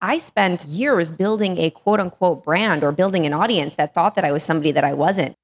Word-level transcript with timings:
I 0.00 0.18
spent 0.18 0.64
years 0.66 1.10
building 1.10 1.58
a 1.58 1.70
quote 1.70 1.98
unquote 1.98 2.44
brand 2.44 2.84
or 2.84 2.92
building 2.92 3.26
an 3.26 3.32
audience 3.32 3.74
that 3.74 3.94
thought 3.94 4.14
that 4.14 4.24
I 4.24 4.30
was 4.30 4.44
somebody 4.44 4.70
that 4.70 4.84
I 4.84 4.94
wasn't. 4.94 5.34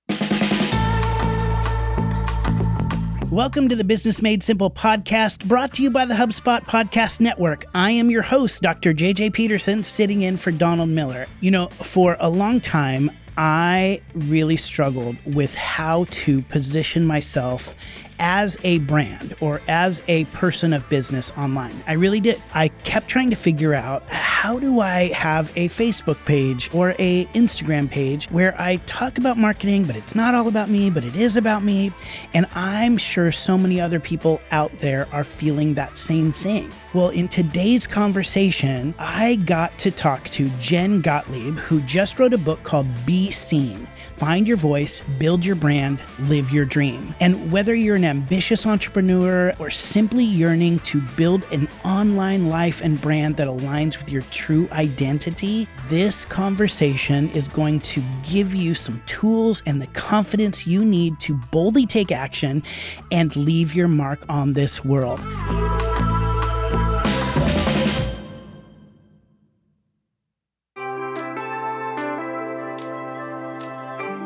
Welcome 3.33 3.69
to 3.69 3.75
the 3.75 3.83
Business 3.83 4.23
Made 4.23 4.45
Simple 4.45 4.71
podcast 4.71 5.45
brought 5.49 5.75
to 5.75 5.83
you 5.83 5.91
by 5.91 6.05
the 6.05 6.15
HubSpot 6.15 6.61
Podcast 6.61 7.19
Network. 7.19 7.65
I 7.75 7.91
am 7.91 8.13
your 8.13 8.23
host, 8.23 8.63
Dr. 8.63 8.95
JJ 8.95 9.33
Peterson, 9.33 9.83
sitting 9.83 10.23
in 10.23 10.37
for 10.37 10.53
Donald 10.53 10.91
Miller. 10.91 11.27
You 11.41 11.51
know, 11.51 11.67
for 11.67 12.17
a 12.21 12.31
long 12.31 12.61
time, 12.61 13.11
I 13.37 14.03
really 14.15 14.57
struggled 14.57 15.17
with 15.27 15.57
how 15.57 16.07
to 16.11 16.43
position 16.43 17.05
myself 17.05 17.75
as 18.19 18.59
a 18.65 18.79
brand 18.81 19.35
or 19.41 19.61
as 19.69 20.03
a 20.09 20.25
person 20.27 20.73
of 20.73 20.89
business 20.89 21.31
online. 21.37 21.83
I 21.87 21.95
really 21.95 22.21
did. 22.21 22.43
I 22.53 22.69
kept 22.69 23.09
trying 23.09 23.31
to 23.31 23.37
figure 23.37 23.75
out 23.75 24.03
how 24.09 24.59
do 24.59 24.81
I 24.81 25.13
have 25.13 25.51
a 25.57 25.69
Facebook 25.69 26.25
page 26.25 26.71
or 26.73 26.95
a 26.99 27.27
Instagram 27.27 27.91
page 27.91 28.31
where 28.31 28.55
I 28.61 28.77
talk 28.87 29.19
about 29.19 29.39
marketing, 29.39 29.85
but 29.85 29.97
it's 29.97 30.15
not 30.15 30.35
all 30.35 30.49
about 30.49 30.69
me, 30.69 30.91
but 30.91 31.05
it 31.05 31.17
is 31.17 31.37
about 31.37 31.63
me. 31.63 31.93
And 32.33 32.47
I'm 32.55 32.97
sure 32.97 33.33
so 33.33 33.57
many 33.59 33.81
other 33.81 34.01
people 34.01 34.41
out 34.51 34.73
there 34.79 35.09
are 35.13 35.25
feeling 35.25 35.75
that 35.75 35.97
same 35.97 36.33
thing. 36.33 36.71
Well, 36.93 37.09
in 37.09 37.27
today's 37.27 37.87
conversation, 37.87 38.95
I 38.99 39.37
got 39.37 39.77
to 39.81 39.91
talk 39.91 40.29
to 40.31 40.49
Jen 40.61 41.01
Gottlieb, 41.01 41.59
who 41.59 41.81
just 41.83 42.21
wrote 42.21 42.33
a 42.33 42.39
book 42.39 42.63
called 42.63 42.87
Be 43.05 43.33
Seen. 43.33 43.89
Find 44.17 44.47
your 44.47 44.57
voice, 44.57 45.01
build 45.19 45.45
your 45.45 45.57
brand, 45.57 46.01
live 46.21 46.51
your 46.51 46.65
dream. 46.65 47.15
And 47.21 47.51
whether 47.51 47.75
you're 47.75 47.97
an 47.97 48.05
ambitious 48.05 48.65
entrepreneur 48.65 49.53
or 49.59 49.71
simply 49.71 50.25
yearning 50.25 50.79
to 50.81 51.01
build 51.17 51.43
an 51.51 51.69
online 51.85 52.49
life 52.49 52.81
and 52.81 53.01
brand 53.01 53.37
that 53.39 53.49
aligns 53.49 53.99
with 53.99 54.11
your 54.11 54.23
true 54.31 54.69
identity, 54.71 55.67
this 55.89 56.25
conversation 56.25 57.29
is 57.31 57.49
going 57.49 57.81
to 57.81 58.03
give 58.23 58.55
you 58.55 58.75
some 58.75 59.03
tools 59.07 59.63
and 59.67 59.83
the 59.83 59.89
confidence 59.89 60.67
you 60.67 60.85
need 60.85 61.19
to 61.21 61.35
boldly 61.51 61.85
take 61.85 62.13
action 62.13 62.63
and 63.11 63.35
leave 63.35 63.75
your 63.75 63.89
mark 63.89 64.25
on 64.29 64.53
this 64.53 64.85
world. 64.85 65.21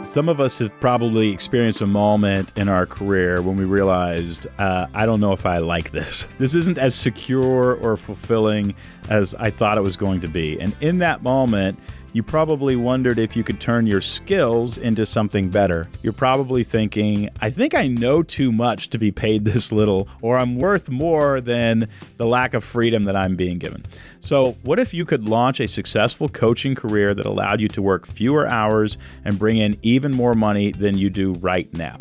Some 0.09 0.31
of 0.31 0.41
us 0.41 0.59
have 0.61 0.73
probably 0.81 1.33
experienced 1.33 1.83
a 1.83 1.87
moment 1.87 2.51
in 2.57 2.67
our 2.67 2.87
career 2.87 3.43
when 3.43 3.57
we 3.57 3.67
realized, 3.67 4.47
uh, 4.59 4.87
I 4.95 5.05
don't 5.05 5.21
know 5.21 5.35
if 5.35 5.45
I 5.45 5.59
like 5.59 5.91
this. 5.91 6.27
This 6.39 6.55
isn't 6.55 6.79
as 6.79 6.95
secure 6.95 7.75
or 7.75 7.99
fulfilling 7.99 8.75
as 9.11 9.35
I 9.35 9.51
thought 9.51 9.77
it 9.77 9.83
was 9.83 9.99
going 9.99 10.23
to 10.23 10.29
be. 10.29 10.59
And 10.59 10.75
in 10.81 10.99
that 10.99 11.23
moment, 11.23 11.79
you 12.13 12.23
probably 12.23 12.75
wondered 12.77 13.19
if 13.19 13.37
you 13.37 13.45
could 13.45 13.61
turn 13.61 13.87
your 13.87 14.01
skills 14.01 14.79
into 14.79 15.05
something 15.05 15.51
better. 15.51 15.89
You're 16.03 16.13
probably 16.13 16.65
thinking, 16.65 17.29
I 17.41 17.51
think 17.51 17.75
I 17.75 17.87
know 17.87 18.23
too 18.23 18.51
much 18.51 18.91
to 18.91 18.99
be 18.99 19.11
paid 19.11 19.45
this 19.45 19.73
little, 19.73 20.09
or 20.23 20.39
I'm 20.39 20.57
worth 20.57 20.89
more 20.89 21.41
than 21.41 21.89
the 22.17 22.27
lack 22.27 22.55
of 22.55 22.65
freedom 22.65 23.05
that 23.05 23.17
I'm 23.17 23.37
being 23.37 23.59
given. 23.59 23.85
So, 24.21 24.57
what 24.63 24.79
if 24.79 24.93
you 24.93 25.05
could 25.05 25.29
launch 25.29 25.61
a 25.61 25.69
successful 25.69 26.29
coaching 26.29 26.75
career 26.75 27.15
that 27.15 27.27
allowed 27.27 27.61
you 27.61 27.69
to 27.69 27.83
work 27.83 28.07
fewer 28.07 28.47
hours 28.47 28.99
and 29.25 29.39
bring 29.39 29.59
in 29.59 29.77
even 29.83 30.13
more 30.13 30.35
money 30.35 30.73
than 30.73 30.97
you 30.97 31.11
do 31.11 31.35
right 31.35 31.73
now? 31.75 31.99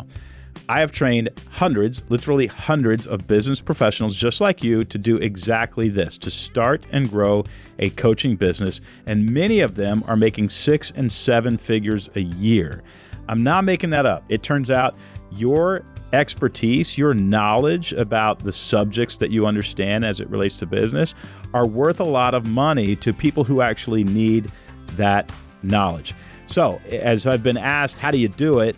I 0.70 0.80
have 0.80 0.92
trained 0.92 1.30
hundreds, 1.50 2.02
literally 2.10 2.46
hundreds 2.46 3.06
of 3.06 3.26
business 3.26 3.60
professionals 3.60 4.14
just 4.14 4.40
like 4.40 4.62
you 4.62 4.84
to 4.84 4.98
do 4.98 5.16
exactly 5.16 5.88
this 5.88 6.18
to 6.18 6.30
start 6.30 6.86
and 6.92 7.08
grow 7.08 7.44
a 7.78 7.88
coaching 7.90 8.36
business. 8.36 8.82
And 9.06 9.30
many 9.30 9.60
of 9.60 9.76
them 9.76 10.04
are 10.06 10.16
making 10.16 10.50
six 10.50 10.90
and 10.90 11.10
seven 11.10 11.56
figures 11.56 12.10
a 12.16 12.20
year. 12.20 12.82
I'm 13.28 13.42
not 13.42 13.64
making 13.64 13.90
that 13.90 14.04
up. 14.04 14.24
It 14.28 14.42
turns 14.42 14.70
out 14.70 14.94
your 15.30 15.84
expertise, 16.12 16.98
your 16.98 17.14
knowledge 17.14 17.94
about 17.94 18.40
the 18.40 18.52
subjects 18.52 19.16
that 19.16 19.30
you 19.30 19.46
understand 19.46 20.04
as 20.04 20.20
it 20.20 20.28
relates 20.28 20.56
to 20.56 20.66
business 20.66 21.14
are 21.54 21.66
worth 21.66 22.00
a 22.00 22.04
lot 22.04 22.34
of 22.34 22.46
money 22.46 22.94
to 22.96 23.12
people 23.14 23.44
who 23.44 23.62
actually 23.62 24.04
need 24.04 24.50
that 24.96 25.30
knowledge. 25.62 26.14
So, 26.46 26.80
as 26.90 27.26
I've 27.26 27.42
been 27.42 27.58
asked, 27.58 27.98
how 27.98 28.10
do 28.10 28.18
you 28.18 28.28
do 28.28 28.60
it? 28.60 28.76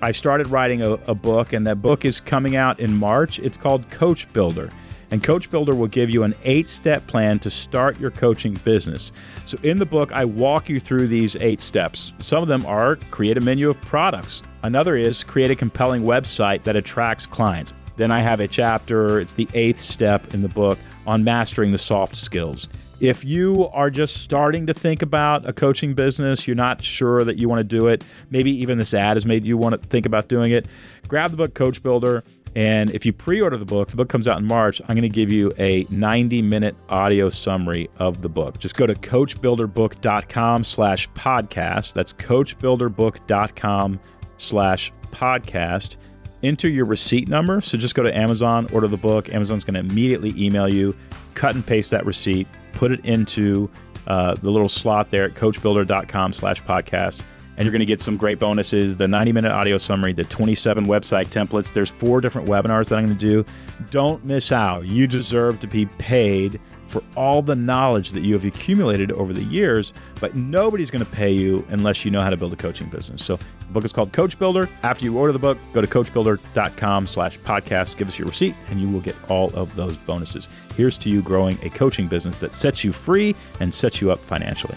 I 0.00 0.12
started 0.12 0.46
writing 0.46 0.82
a, 0.82 0.92
a, 0.92 1.14
book, 1.14 1.52
and 1.52 1.66
that 1.66 1.82
book 1.82 2.04
is 2.04 2.20
coming 2.20 2.54
out 2.54 2.78
in 2.78 2.94
March. 2.94 3.40
It's 3.40 3.56
called 3.56 3.88
Coach 3.90 4.32
Builder. 4.32 4.70
And 5.10 5.24
Coach 5.24 5.50
Builder 5.50 5.74
will 5.74 5.88
give 5.88 6.10
you 6.10 6.22
an 6.22 6.34
eight 6.44 6.68
step 6.68 7.06
plan 7.06 7.38
to 7.40 7.50
start 7.50 7.98
your 7.98 8.10
coaching 8.10 8.54
business. 8.64 9.10
So, 9.44 9.58
in 9.62 9.78
the 9.78 9.86
book, 9.86 10.12
I 10.12 10.24
walk 10.24 10.68
you 10.68 10.78
through 10.78 11.08
these 11.08 11.34
eight 11.36 11.60
steps. 11.62 12.12
Some 12.18 12.42
of 12.42 12.48
them 12.48 12.64
are 12.66 12.96
create 13.10 13.36
a 13.38 13.40
menu 13.40 13.70
of 13.70 13.80
products, 13.80 14.42
another 14.62 14.96
is 14.96 15.24
create 15.24 15.50
a 15.50 15.56
compelling 15.56 16.02
website 16.02 16.62
that 16.64 16.76
attracts 16.76 17.26
clients. 17.26 17.72
Then 17.96 18.12
I 18.12 18.20
have 18.20 18.38
a 18.38 18.46
chapter, 18.46 19.18
it's 19.18 19.34
the 19.34 19.48
eighth 19.54 19.80
step 19.80 20.32
in 20.32 20.42
the 20.42 20.48
book 20.48 20.78
on 21.06 21.24
mastering 21.24 21.72
the 21.72 21.78
soft 21.78 22.14
skills. 22.14 22.68
If 23.00 23.24
you 23.24 23.68
are 23.68 23.90
just 23.90 24.16
starting 24.22 24.66
to 24.66 24.74
think 24.74 25.02
about 25.02 25.48
a 25.48 25.52
coaching 25.52 25.94
business, 25.94 26.48
you're 26.48 26.56
not 26.56 26.82
sure 26.82 27.22
that 27.22 27.38
you 27.38 27.48
want 27.48 27.60
to 27.60 27.64
do 27.64 27.86
it, 27.86 28.02
maybe 28.30 28.50
even 28.50 28.76
this 28.78 28.92
ad 28.92 29.16
has 29.16 29.24
made 29.24 29.44
you 29.44 29.56
want 29.56 29.80
to 29.80 29.88
think 29.88 30.04
about 30.04 30.26
doing 30.26 30.50
it, 30.50 30.66
grab 31.06 31.30
the 31.30 31.36
book 31.36 31.54
Coach 31.54 31.80
Builder. 31.80 32.24
And 32.56 32.90
if 32.90 33.06
you 33.06 33.12
pre 33.12 33.40
order 33.40 33.56
the 33.56 33.64
book, 33.64 33.90
the 33.90 33.96
book 33.96 34.08
comes 34.08 34.26
out 34.26 34.38
in 34.38 34.44
March, 34.44 34.80
I'm 34.82 34.96
going 34.96 35.02
to 35.02 35.08
give 35.08 35.30
you 35.30 35.52
a 35.58 35.86
90 35.90 36.42
minute 36.42 36.74
audio 36.88 37.30
summary 37.30 37.88
of 37.98 38.20
the 38.20 38.28
book. 38.28 38.58
Just 38.58 38.74
go 38.74 38.84
to 38.84 38.94
coachbuilderbook.com 38.94 40.64
slash 40.64 41.08
podcast. 41.10 41.92
That's 41.92 42.12
coachbuilderbook.com 42.14 44.00
slash 44.38 44.92
podcast. 45.12 45.98
Enter 46.42 46.68
your 46.68 46.84
receipt 46.84 47.28
number. 47.28 47.60
So 47.60 47.78
just 47.78 47.94
go 47.94 48.02
to 48.02 48.16
Amazon, 48.16 48.66
order 48.72 48.88
the 48.88 48.96
book. 48.96 49.32
Amazon's 49.32 49.62
going 49.62 49.74
to 49.74 49.80
immediately 49.80 50.34
email 50.36 50.68
you, 50.68 50.96
cut 51.34 51.54
and 51.54 51.64
paste 51.64 51.92
that 51.92 52.04
receipt 52.06 52.48
put 52.78 52.92
it 52.92 53.04
into 53.04 53.68
uh, 54.06 54.34
the 54.36 54.50
little 54.50 54.68
slot 54.68 55.10
there 55.10 55.24
at 55.24 55.32
coachbuilder.com 55.32 56.32
slash 56.32 56.62
podcast 56.62 57.22
and 57.56 57.66
you're 57.66 57.72
going 57.72 57.80
to 57.80 57.86
get 57.86 58.00
some 58.00 58.16
great 58.16 58.38
bonuses 58.38 58.96
the 58.96 59.08
90 59.08 59.32
minute 59.32 59.50
audio 59.50 59.76
summary 59.78 60.12
the 60.12 60.22
27 60.24 60.86
website 60.86 61.26
templates. 61.26 61.72
There's 61.72 61.90
four 61.90 62.20
different 62.20 62.48
webinars 62.48 62.88
that 62.88 62.98
i'm 62.98 63.06
going 63.06 63.18
to 63.18 63.26
do. 63.26 63.44
Don't 63.90 64.24
miss 64.24 64.52
out. 64.52 64.86
You 64.86 65.08
deserve 65.08 65.58
to 65.60 65.66
be 65.66 65.86
paid 65.86 66.60
for 66.88 67.02
all 67.16 67.42
the 67.42 67.54
knowledge 67.54 68.10
that 68.10 68.20
you 68.20 68.34
have 68.34 68.44
accumulated 68.44 69.12
over 69.12 69.32
the 69.32 69.44
years, 69.44 69.92
but 70.20 70.34
nobody's 70.34 70.90
going 70.90 71.04
to 71.04 71.10
pay 71.10 71.30
you 71.30 71.64
unless 71.68 72.04
you 72.04 72.10
know 72.10 72.20
how 72.20 72.30
to 72.30 72.36
build 72.36 72.52
a 72.52 72.56
coaching 72.56 72.88
business. 72.88 73.24
So 73.24 73.36
the 73.36 73.72
book 73.72 73.84
is 73.84 73.92
called 73.92 74.12
Coach 74.12 74.38
Builder. 74.38 74.68
After 74.82 75.04
you 75.04 75.16
order 75.16 75.32
the 75.32 75.38
book, 75.38 75.58
go 75.72 75.80
to 75.80 75.86
coachbuilder.com 75.86 77.06
slash 77.06 77.38
podcast, 77.40 77.96
give 77.96 78.08
us 78.08 78.18
your 78.18 78.26
receipt, 78.26 78.54
and 78.70 78.80
you 78.80 78.88
will 78.88 79.00
get 79.00 79.14
all 79.28 79.54
of 79.54 79.76
those 79.76 79.96
bonuses. 79.98 80.48
Here's 80.76 80.98
to 80.98 81.10
you 81.10 81.22
growing 81.22 81.58
a 81.62 81.70
coaching 81.70 82.08
business 82.08 82.40
that 82.40 82.56
sets 82.56 82.82
you 82.82 82.92
free 82.92 83.36
and 83.60 83.72
sets 83.72 84.00
you 84.00 84.10
up 84.10 84.24
financially. 84.24 84.76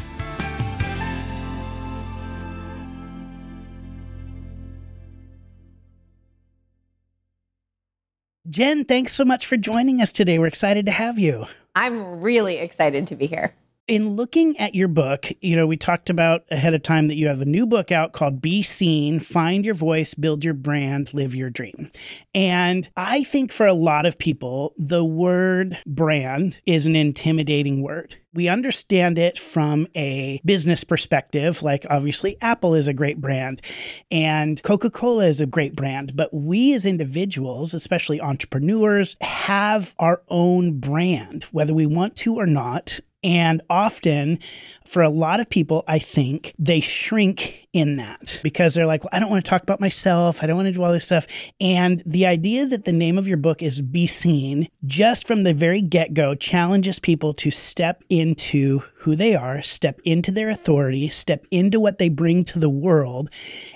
Jen, 8.50 8.84
thanks 8.84 9.14
so 9.14 9.24
much 9.24 9.46
for 9.46 9.56
joining 9.56 10.02
us 10.02 10.12
today. 10.12 10.38
We're 10.38 10.48
excited 10.48 10.86
to 10.88 10.92
have 10.92 11.18
you. 11.18 11.46
I'm 11.76 12.22
really 12.22 12.58
excited 12.58 13.08
to 13.08 13.16
be 13.16 13.28
here. 13.28 13.54
In 13.92 14.16
looking 14.16 14.58
at 14.58 14.74
your 14.74 14.88
book, 14.88 15.26
you 15.42 15.54
know, 15.54 15.68
we 15.68 15.76
talked 15.76 16.10
about 16.10 16.46
ahead 16.50 16.74
of 16.74 16.82
time 16.82 17.10
that 17.10 17.18
you 17.18 17.28
have 17.28 17.42
a 17.42 17.46
new 17.46 17.66
book 17.66 17.92
out 17.92 18.14
called 18.14 18.42
Be 18.42 18.64
Seen 18.64 19.20
Find 19.20 19.66
Your 19.66 19.74
Voice, 19.74 20.14
Build 20.14 20.46
Your 20.46 20.54
Brand, 20.54 21.14
Live 21.14 21.36
Your 21.36 21.50
Dream. 21.50 21.92
And 22.34 22.90
I 22.96 23.26
think 23.26 23.52
for 23.52 23.68
a 23.68 23.74
lot 23.74 24.06
of 24.06 24.18
people, 24.18 24.74
the 24.78 25.04
word 25.04 25.78
brand 25.86 26.62
is 26.66 26.86
an 26.86 26.96
intimidating 26.96 27.82
word. 27.82 28.16
We 28.34 28.48
understand 28.48 29.20
it 29.20 29.38
from 29.38 29.90
a 29.94 30.40
business 30.46 30.86
perspective, 30.86 31.62
like 31.62 31.86
obviously 31.90 32.38
Apple 32.42 32.76
is 32.76 32.88
a 32.88 32.94
great 32.94 33.20
brand 33.20 33.62
and 34.10 34.64
Coca 34.64 34.90
Cola 34.90 35.26
is 35.26 35.42
a 35.42 35.46
great 35.46 35.76
brand. 35.76 36.16
But 36.16 36.34
we 36.34 36.74
as 36.74 36.86
individuals, 36.86 37.74
especially 37.74 38.22
entrepreneurs, 38.22 39.18
have 39.20 39.94
our 40.00 40.22
own 40.30 40.80
brand, 40.80 41.44
whether 41.52 41.74
we 41.74 41.86
want 41.86 42.16
to 42.18 42.36
or 42.36 42.48
not. 42.48 43.02
And 43.24 43.62
often, 43.70 44.40
for 44.86 45.02
a 45.04 45.10
lot 45.10 45.40
of 45.40 45.50
people, 45.50 45.84
I 45.88 46.00
think 46.00 46.54
they 46.58 46.80
shrink 46.80 47.61
in 47.74 47.96
that 47.96 48.40
because 48.44 48.74
they're 48.74 48.86
like, 48.86 49.04
well, 49.04 49.10
I 49.14 49.20
don't 49.20 49.30
want 49.30 49.46
to 49.46 49.50
talk 49.50 49.64
about 49.64 49.80
myself. 49.80 50.44
I 50.44 50.48
don't 50.48 50.58
want 50.58 50.68
to 50.68 50.74
do 50.74 50.84
all 50.84 50.92
this 50.92 51.06
stuff. 51.06 51.26
And 51.60 52.04
the 52.06 52.26
idea 52.26 52.66
that 52.66 52.86
the 52.86 52.92
name 52.92 53.18
of 53.18 53.28
your 53.28 53.38
book 53.38 53.62
is 53.62 53.82
Be 53.82 54.08
Seen, 54.08 54.68
just 54.86 55.26
from 55.26 55.44
the 55.44 55.54
very 55.54 55.82
get 55.82 56.14
go, 56.14 56.36
challenges 56.36 57.00
people 57.00 57.34
to 57.36 57.52
step 57.52 58.04
into 58.10 58.84
who 59.02 59.16
they 59.16 59.36
are, 59.36 59.62
step 59.62 60.00
into 60.04 60.32
their 60.32 60.50
authority, 60.50 61.08
step 61.10 61.46
into 61.50 61.80
what 61.80 61.98
they 61.98 62.10
bring 62.10 62.44
to 62.46 62.60
the 62.60 62.70
world, 62.70 63.30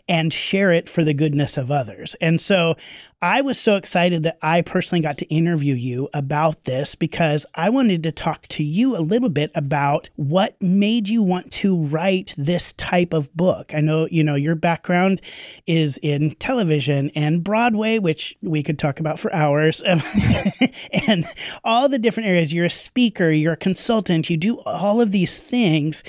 and 0.07 0.33
share 0.33 0.71
it 0.71 0.89
for 0.89 1.03
the 1.03 1.13
goodness 1.13 1.57
of 1.57 1.71
others. 1.71 2.15
And 2.21 2.39
so 2.39 2.75
I 3.21 3.41
was 3.41 3.57
so 3.57 3.75
excited 3.75 4.21
that 4.23 4.37
I 4.43 4.61
personally 4.61 5.01
got 5.01 5.17
to 5.17 5.25
interview 5.33 5.73
you 5.73 6.09
about 6.13 6.65
this 6.65 6.93
because 6.93 7.45
I 7.55 7.69
wanted 7.71 8.03
to 8.03 8.11
talk 8.11 8.47
to 8.49 8.63
you 8.63 8.95
a 8.95 9.01
little 9.01 9.29
bit 9.29 9.49
about 9.55 10.11
what 10.15 10.61
made 10.61 11.07
you 11.09 11.23
want 11.23 11.51
to 11.53 11.75
write 11.75 12.35
this 12.37 12.73
type 12.73 13.13
of 13.13 13.33
book. 13.35 13.73
I 13.73 13.81
know, 13.85 14.07
you 14.11 14.23
know, 14.23 14.35
your 14.35 14.55
background 14.55 15.21
is 15.65 15.97
in 15.99 16.31
television 16.35 17.11
and 17.15 17.43
Broadway, 17.43 17.99
which 17.99 18.35
we 18.41 18.63
could 18.63 18.77
talk 18.77 18.99
about 18.99 19.19
for 19.19 19.33
hours, 19.33 19.81
and 21.07 21.25
all 21.63 21.87
the 21.87 21.99
different 21.99 22.27
areas. 22.27 22.53
You're 22.53 22.65
a 22.65 22.69
speaker, 22.69 23.31
you're 23.31 23.53
a 23.53 23.57
consultant, 23.57 24.29
you 24.29 24.37
do 24.37 24.59
all 24.65 24.99
of 24.99 25.11
these 25.11 25.39
things. 25.39 26.03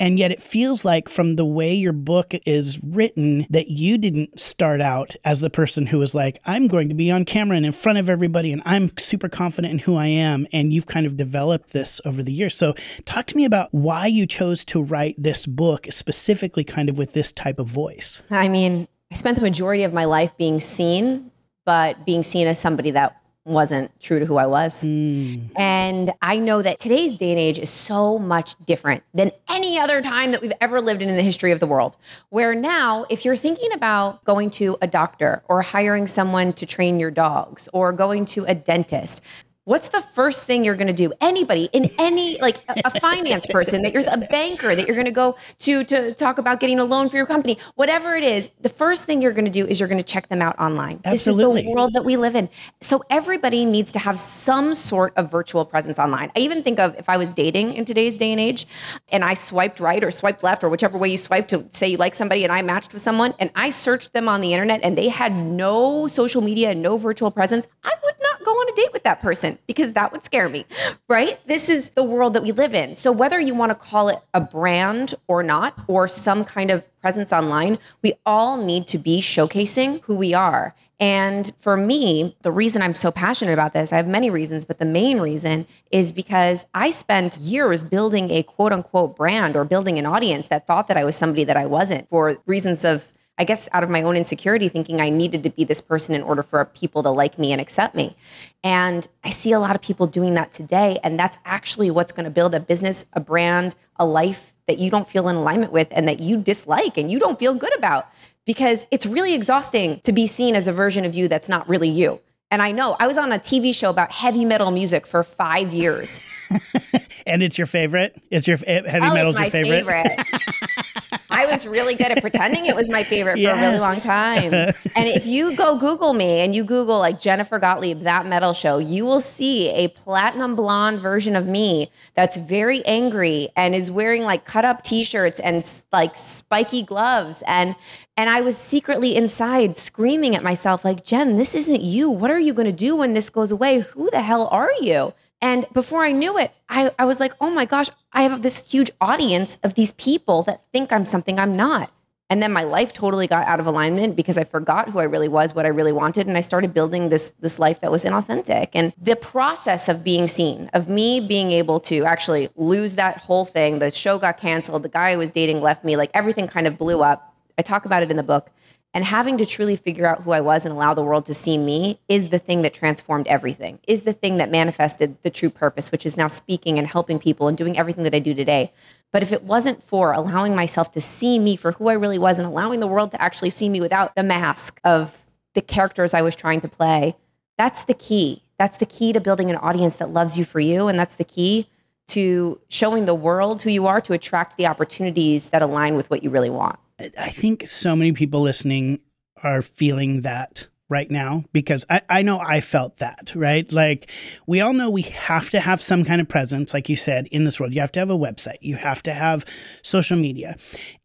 And 0.00 0.18
yet 0.18 0.30
it 0.30 0.40
feels 0.40 0.84
like 0.84 1.08
from 1.08 1.36
the 1.36 1.44
way 1.44 1.74
your 1.74 1.92
book 1.92 2.34
is 2.46 2.82
written 2.82 3.46
that 3.50 3.68
you 3.68 3.98
didn't 3.98 4.38
start 4.38 4.80
out 4.80 5.16
as 5.24 5.40
the 5.40 5.50
person 5.50 5.86
who 5.86 5.98
was 5.98 6.14
like, 6.14 6.40
I'm 6.44 6.68
going 6.68 6.88
to 6.88 6.94
be 6.94 7.10
on 7.10 7.24
camera 7.24 7.56
and 7.56 7.66
in 7.66 7.72
front 7.72 7.98
of 7.98 8.08
everybody 8.08 8.52
and 8.52 8.62
I'm 8.64 8.96
super 8.98 9.28
confident 9.28 9.72
in 9.72 9.78
who 9.80 9.96
I 9.96 10.06
am. 10.06 10.46
And 10.52 10.72
you've 10.72 10.86
kind 10.86 11.06
of 11.06 11.16
developed 11.16 11.72
this 11.72 12.00
over 12.04 12.22
the 12.22 12.32
years. 12.32 12.54
So 12.54 12.74
talk 13.04 13.26
to 13.26 13.36
me 13.36 13.44
about 13.44 13.68
why 13.72 14.06
you 14.06 14.26
chose 14.26 14.64
to 14.66 14.82
write 14.82 15.16
this 15.18 15.46
book 15.46 15.88
specifically 15.90 16.64
kind 16.64 16.88
of 16.88 16.96
with 16.96 17.12
this 17.12 17.32
type 17.32 17.58
of 17.58 17.66
voice. 17.66 18.22
I 18.30 18.48
mean, 18.48 18.86
I 19.10 19.14
spent 19.16 19.36
the 19.36 19.42
majority 19.42 19.82
of 19.82 19.92
my 19.92 20.04
life 20.04 20.36
being 20.36 20.60
seen, 20.60 21.30
but 21.64 22.04
being 22.06 22.22
seen 22.22 22.46
as 22.46 22.60
somebody 22.60 22.92
that 22.92 23.20
wasn't 23.44 23.90
true 24.00 24.18
to 24.18 24.26
who 24.26 24.36
I 24.36 24.46
was. 24.46 24.84
Mm. 24.84 25.50
And 25.56 26.12
I 26.22 26.38
know 26.38 26.62
that 26.62 26.78
today's 26.78 27.16
day 27.16 27.30
and 27.30 27.38
age 27.38 27.58
is 27.58 27.70
so 27.70 28.18
much 28.18 28.54
different 28.66 29.02
than 29.14 29.32
any 29.48 29.78
other 29.78 30.02
time 30.02 30.32
that 30.32 30.42
we've 30.42 30.52
ever 30.60 30.80
lived 30.80 31.02
in 31.02 31.08
in 31.08 31.16
the 31.16 31.22
history 31.22 31.50
of 31.50 31.60
the 31.60 31.66
world. 31.66 31.96
Where 32.28 32.54
now, 32.54 33.06
if 33.08 33.24
you're 33.24 33.36
thinking 33.36 33.72
about 33.72 34.22
going 34.24 34.50
to 34.50 34.76
a 34.82 34.86
doctor 34.86 35.42
or 35.48 35.62
hiring 35.62 36.06
someone 36.06 36.52
to 36.54 36.66
train 36.66 37.00
your 37.00 37.10
dogs 37.10 37.68
or 37.72 37.92
going 37.92 38.26
to 38.26 38.44
a 38.44 38.54
dentist, 38.54 39.22
what's 39.68 39.90
the 39.90 40.00
first 40.00 40.44
thing 40.44 40.64
you're 40.64 40.74
going 40.74 40.86
to 40.86 40.94
do? 40.94 41.12
Anybody 41.20 41.68
in 41.74 41.90
any 41.98 42.40
like 42.40 42.56
a, 42.70 42.80
a 42.86 43.00
finance 43.00 43.46
person 43.46 43.82
that 43.82 43.92
you're 43.92 44.02
a 44.08 44.16
banker 44.16 44.74
that 44.74 44.86
you're 44.86 44.96
going 44.96 45.04
to 45.04 45.10
go 45.10 45.36
to 45.58 45.84
to 45.84 46.14
talk 46.14 46.38
about 46.38 46.58
getting 46.58 46.80
a 46.80 46.84
loan 46.84 47.08
for 47.10 47.16
your 47.16 47.26
company 47.26 47.58
whatever 47.74 48.16
it 48.16 48.24
is 48.24 48.48
the 48.62 48.70
first 48.70 49.04
thing 49.04 49.20
you're 49.20 49.34
going 49.34 49.44
to 49.44 49.50
do 49.50 49.66
is 49.66 49.78
you're 49.78 49.88
going 49.88 50.00
to 50.00 50.12
check 50.12 50.28
them 50.28 50.40
out 50.40 50.58
online. 50.58 51.00
Absolutely. 51.04 51.56
this 51.56 51.60
is 51.60 51.66
the 51.66 51.74
world 51.74 51.92
that 51.92 52.04
we 52.04 52.16
live 52.16 52.34
in. 52.34 52.48
So 52.80 53.02
everybody 53.10 53.66
needs 53.66 53.92
to 53.92 53.98
have 53.98 54.18
some 54.18 54.72
sort 54.72 55.12
of 55.16 55.30
virtual 55.30 55.66
presence 55.66 55.98
online. 55.98 56.32
I 56.34 56.40
even 56.40 56.62
think 56.62 56.80
of 56.80 56.96
if 56.96 57.08
i 57.10 57.18
was 57.18 57.34
dating 57.34 57.74
in 57.74 57.84
today's 57.84 58.16
day 58.16 58.32
and 58.32 58.40
age 58.40 58.66
and 59.10 59.24
i 59.24 59.34
swiped 59.34 59.80
right 59.80 60.02
or 60.02 60.10
swiped 60.10 60.42
left 60.42 60.64
or 60.64 60.70
whichever 60.70 60.96
way 60.96 61.08
you 61.10 61.18
swipe 61.18 61.48
to 61.48 61.66
say 61.70 61.88
you 61.88 61.98
like 61.98 62.14
somebody 62.14 62.42
and 62.42 62.52
i 62.52 62.62
matched 62.62 62.92
with 62.94 63.02
someone 63.02 63.34
and 63.38 63.50
i 63.54 63.68
searched 63.68 64.12
them 64.14 64.28
on 64.28 64.40
the 64.40 64.52
internet 64.52 64.80
and 64.82 64.96
they 64.96 65.08
had 65.08 65.34
no 65.34 66.08
social 66.08 66.40
media 66.40 66.70
and 66.70 66.80
no 66.80 66.96
virtual 66.96 67.30
presence 67.30 67.66
i 67.84 67.92
would 68.02 68.14
go 68.48 68.54
on 68.60 68.72
a 68.72 68.74
date 68.74 68.92
with 68.92 69.02
that 69.04 69.20
person 69.20 69.58
because 69.66 69.92
that 69.92 70.12
would 70.12 70.24
scare 70.24 70.48
me, 70.48 70.64
right? 71.08 71.38
This 71.46 71.68
is 71.68 71.90
the 71.90 72.02
world 72.02 72.34
that 72.34 72.42
we 72.42 72.52
live 72.52 72.74
in. 72.74 72.94
So, 72.94 73.12
whether 73.12 73.38
you 73.38 73.54
want 73.54 73.70
to 73.70 73.74
call 73.74 74.08
it 74.08 74.18
a 74.34 74.40
brand 74.40 75.14
or 75.26 75.42
not, 75.42 75.78
or 75.86 76.08
some 76.08 76.44
kind 76.44 76.70
of 76.70 76.84
presence 77.00 77.32
online, 77.32 77.78
we 78.02 78.14
all 78.26 78.56
need 78.56 78.86
to 78.88 78.98
be 78.98 79.20
showcasing 79.20 80.02
who 80.02 80.16
we 80.16 80.34
are. 80.34 80.74
And 81.00 81.52
for 81.56 81.76
me, 81.76 82.36
the 82.42 82.50
reason 82.50 82.82
I'm 82.82 82.94
so 82.94 83.12
passionate 83.12 83.52
about 83.52 83.72
this, 83.72 83.92
I 83.92 83.96
have 83.96 84.08
many 84.08 84.30
reasons, 84.30 84.64
but 84.64 84.78
the 84.78 84.84
main 84.84 85.20
reason 85.20 85.66
is 85.92 86.10
because 86.10 86.66
I 86.74 86.90
spent 86.90 87.38
years 87.38 87.84
building 87.84 88.30
a 88.32 88.42
quote 88.42 88.72
unquote 88.72 89.16
brand 89.16 89.56
or 89.56 89.64
building 89.64 89.98
an 89.98 90.06
audience 90.06 90.48
that 90.48 90.66
thought 90.66 90.88
that 90.88 90.96
I 90.96 91.04
was 91.04 91.14
somebody 91.14 91.44
that 91.44 91.56
I 91.56 91.66
wasn't 91.66 92.08
for 92.08 92.38
reasons 92.46 92.84
of 92.84 93.12
I 93.38 93.44
guess 93.44 93.68
out 93.72 93.84
of 93.84 93.90
my 93.90 94.02
own 94.02 94.16
insecurity, 94.16 94.68
thinking 94.68 95.00
I 95.00 95.08
needed 95.10 95.42
to 95.44 95.50
be 95.50 95.64
this 95.64 95.80
person 95.80 96.14
in 96.14 96.22
order 96.22 96.42
for 96.42 96.64
people 96.64 97.02
to 97.04 97.10
like 97.10 97.38
me 97.38 97.52
and 97.52 97.60
accept 97.60 97.94
me. 97.94 98.16
And 98.64 99.06
I 99.24 99.30
see 99.30 99.52
a 99.52 99.60
lot 99.60 99.76
of 99.76 99.82
people 99.82 100.06
doing 100.06 100.34
that 100.34 100.52
today. 100.52 100.98
And 101.04 101.18
that's 101.18 101.38
actually 101.44 101.90
what's 101.90 102.12
going 102.12 102.24
to 102.24 102.30
build 102.30 102.54
a 102.54 102.60
business, 102.60 103.04
a 103.12 103.20
brand, 103.20 103.76
a 103.96 104.04
life 104.04 104.54
that 104.66 104.78
you 104.78 104.90
don't 104.90 105.06
feel 105.06 105.28
in 105.28 105.36
alignment 105.36 105.72
with 105.72 105.88
and 105.92 106.08
that 106.08 106.20
you 106.20 106.36
dislike 106.36 106.98
and 106.98 107.10
you 107.10 107.18
don't 107.18 107.38
feel 107.38 107.54
good 107.54 107.76
about 107.76 108.08
because 108.44 108.86
it's 108.90 109.06
really 109.06 109.34
exhausting 109.34 110.00
to 110.00 110.12
be 110.12 110.26
seen 110.26 110.56
as 110.56 110.68
a 110.68 110.72
version 110.72 111.04
of 111.04 111.14
you 111.14 111.28
that's 111.28 111.48
not 111.48 111.68
really 111.68 111.88
you. 111.88 112.20
And 112.50 112.62
I 112.62 112.72
know 112.72 112.96
I 112.98 113.06
was 113.06 113.18
on 113.18 113.30
a 113.32 113.38
TV 113.38 113.74
show 113.74 113.90
about 113.90 114.10
heavy 114.10 114.44
metal 114.44 114.70
music 114.70 115.06
for 115.06 115.22
five 115.22 115.72
years. 115.72 116.20
and 117.28 117.42
it's 117.42 117.58
your 117.58 117.66
favorite? 117.66 118.20
It's 118.30 118.48
your 118.48 118.56
heavy 118.56 118.88
oh, 119.06 119.14
metal's 119.14 119.38
your 119.38 119.50
favorite? 119.50 119.86
favorite. 119.86 121.20
I 121.30 121.46
was 121.46 121.66
really 121.66 121.94
good 121.94 122.10
at 122.10 122.20
pretending 122.20 122.66
it 122.66 122.74
was 122.74 122.90
my 122.90 123.04
favorite 123.04 123.38
yes. 123.38 123.54
for 123.54 123.60
a 123.60 123.68
really 123.68 123.78
long 123.78 124.00
time. 124.00 124.52
and 124.96 125.08
if 125.08 125.24
you 125.24 125.54
go 125.54 125.76
Google 125.76 126.12
me 126.12 126.40
and 126.40 126.54
you 126.54 126.64
Google 126.64 126.98
like 126.98 127.20
Jennifer 127.20 127.58
Gottlieb, 127.58 128.00
that 128.00 128.26
metal 128.26 128.52
show, 128.52 128.78
you 128.78 129.06
will 129.06 129.20
see 129.20 129.70
a 129.70 129.88
platinum 129.88 130.56
blonde 130.56 131.00
version 131.00 131.36
of 131.36 131.46
me 131.46 131.90
that's 132.14 132.36
very 132.36 132.84
angry 132.86 133.48
and 133.56 133.74
is 133.74 133.90
wearing 133.90 134.24
like 134.24 134.44
cut 134.44 134.64
up 134.64 134.82
t 134.82 135.04
shirts 135.04 135.38
and 135.38 135.64
like 135.92 136.16
spiky 136.16 136.82
gloves. 136.82 137.44
And 137.46 137.76
and 138.18 138.28
I 138.28 138.40
was 138.40 138.58
secretly 138.58 139.14
inside 139.14 139.76
screaming 139.76 140.34
at 140.34 140.42
myself, 140.42 140.84
like, 140.84 141.04
Jen, 141.04 141.36
this 141.36 141.54
isn't 141.54 141.82
you. 141.82 142.10
What 142.10 142.32
are 142.32 142.40
you 142.40 142.52
going 142.52 142.66
to 142.66 142.72
do 142.72 142.96
when 142.96 143.12
this 143.12 143.30
goes 143.30 143.52
away? 143.52 143.78
Who 143.78 144.10
the 144.10 144.22
hell 144.22 144.48
are 144.48 144.72
you? 144.80 145.14
And 145.40 145.66
before 145.72 146.04
I 146.04 146.12
knew 146.12 146.36
it, 146.38 146.52
I, 146.68 146.90
I 146.98 147.04
was 147.04 147.20
like, 147.20 147.34
oh 147.40 147.50
my 147.50 147.64
gosh, 147.64 147.88
I 148.12 148.22
have 148.22 148.42
this 148.42 148.70
huge 148.70 148.90
audience 149.00 149.58
of 149.62 149.74
these 149.74 149.92
people 149.92 150.42
that 150.44 150.62
think 150.72 150.92
I'm 150.92 151.04
something 151.04 151.38
I'm 151.38 151.56
not. 151.56 151.92
And 152.30 152.42
then 152.42 152.52
my 152.52 152.62
life 152.62 152.92
totally 152.92 153.26
got 153.26 153.46
out 153.46 153.58
of 153.58 153.66
alignment 153.66 154.14
because 154.14 154.36
I 154.36 154.44
forgot 154.44 154.90
who 154.90 154.98
I 154.98 155.04
really 155.04 155.28
was, 155.28 155.54
what 155.54 155.64
I 155.64 155.68
really 155.68 155.92
wanted, 155.92 156.26
and 156.26 156.36
I 156.36 156.42
started 156.42 156.74
building 156.74 157.08
this 157.08 157.32
this 157.40 157.58
life 157.58 157.80
that 157.80 157.90
was 157.90 158.04
inauthentic. 158.04 158.68
And 158.74 158.92
the 159.00 159.16
process 159.16 159.88
of 159.88 160.04
being 160.04 160.28
seen, 160.28 160.68
of 160.74 160.88
me 160.88 161.20
being 161.20 161.52
able 161.52 161.80
to 161.80 162.04
actually 162.04 162.50
lose 162.54 162.96
that 162.96 163.16
whole 163.16 163.46
thing, 163.46 163.78
the 163.78 163.90
show 163.90 164.18
got 164.18 164.36
canceled, 164.36 164.82
the 164.82 164.90
guy 164.90 165.10
I 165.10 165.16
was 165.16 165.30
dating 165.30 165.62
left 165.62 165.84
me, 165.84 165.96
like 165.96 166.10
everything 166.12 166.46
kind 166.46 166.66
of 166.66 166.76
blew 166.76 167.02
up. 167.02 167.34
I 167.56 167.62
talk 167.62 167.86
about 167.86 168.02
it 168.02 168.10
in 168.10 168.18
the 168.18 168.22
book 168.22 168.50
and 168.94 169.04
having 169.04 169.36
to 169.38 169.46
truly 169.46 169.76
figure 169.76 170.06
out 170.06 170.22
who 170.22 170.32
I 170.32 170.40
was 170.40 170.64
and 170.64 170.72
allow 170.72 170.94
the 170.94 171.02
world 171.02 171.26
to 171.26 171.34
see 171.34 171.58
me 171.58 172.00
is 172.08 172.30
the 172.30 172.38
thing 172.38 172.62
that 172.62 172.72
transformed 172.72 173.26
everything, 173.28 173.78
is 173.86 174.02
the 174.02 174.12
thing 174.12 174.38
that 174.38 174.50
manifested 174.50 175.16
the 175.22 175.30
true 175.30 175.50
purpose, 175.50 175.92
which 175.92 176.06
is 176.06 176.16
now 176.16 176.26
speaking 176.26 176.78
and 176.78 176.86
helping 176.86 177.18
people 177.18 177.48
and 177.48 177.58
doing 177.58 177.78
everything 177.78 178.04
that 178.04 178.14
I 178.14 178.18
do 178.18 178.34
today. 178.34 178.72
But 179.12 179.22
if 179.22 179.32
it 179.32 179.42
wasn't 179.42 179.82
for 179.82 180.12
allowing 180.12 180.54
myself 180.54 180.90
to 180.92 181.00
see 181.00 181.38
me 181.38 181.56
for 181.56 181.72
who 181.72 181.88
I 181.88 181.94
really 181.94 182.18
was 182.18 182.38
and 182.38 182.46
allowing 182.46 182.80
the 182.80 182.86
world 182.86 183.10
to 183.12 183.22
actually 183.22 183.50
see 183.50 183.68
me 183.68 183.80
without 183.80 184.14
the 184.16 184.22
mask 184.22 184.80
of 184.84 185.24
the 185.54 185.62
characters 185.62 186.14
I 186.14 186.22
was 186.22 186.34
trying 186.34 186.60
to 186.62 186.68
play, 186.68 187.14
that's 187.56 187.84
the 187.84 187.94
key. 187.94 188.42
That's 188.58 188.78
the 188.78 188.86
key 188.86 189.12
to 189.12 189.20
building 189.20 189.50
an 189.50 189.56
audience 189.56 189.96
that 189.96 190.12
loves 190.12 190.38
you 190.38 190.44
for 190.44 190.60
you. 190.60 190.88
And 190.88 190.98
that's 190.98 191.14
the 191.14 191.24
key 191.24 191.68
to 192.08 192.60
showing 192.68 193.04
the 193.04 193.14
world 193.14 193.62
who 193.62 193.70
you 193.70 193.86
are 193.86 194.00
to 194.00 194.12
attract 194.14 194.56
the 194.56 194.66
opportunities 194.66 195.50
that 195.50 195.62
align 195.62 195.94
with 195.94 196.08
what 196.10 196.22
you 196.22 196.30
really 196.30 196.50
want. 196.50 196.78
I 196.98 197.30
think 197.30 197.66
so 197.66 197.94
many 197.94 198.12
people 198.12 198.40
listening 198.40 199.00
are 199.42 199.62
feeling 199.62 200.22
that 200.22 200.68
right 200.88 201.10
now 201.10 201.44
because 201.52 201.84
I, 201.90 202.00
I 202.08 202.22
know 202.22 202.40
I 202.40 202.60
felt 202.60 202.96
that, 202.96 203.32
right? 203.34 203.70
Like 203.70 204.10
we 204.46 204.60
all 204.60 204.72
know 204.72 204.88
we 204.90 205.02
have 205.02 205.50
to 205.50 205.60
have 205.60 205.82
some 205.82 206.04
kind 206.04 206.20
of 206.20 206.28
presence, 206.28 206.72
like 206.72 206.88
you 206.88 206.96
said, 206.96 207.26
in 207.26 207.44
this 207.44 207.60
world. 207.60 207.74
You 207.74 207.80
have 207.82 207.92
to 207.92 208.00
have 208.00 208.10
a 208.10 208.18
website, 208.18 208.58
you 208.60 208.76
have 208.76 209.02
to 209.04 209.12
have 209.12 209.44
social 209.82 210.16
media. 210.16 210.56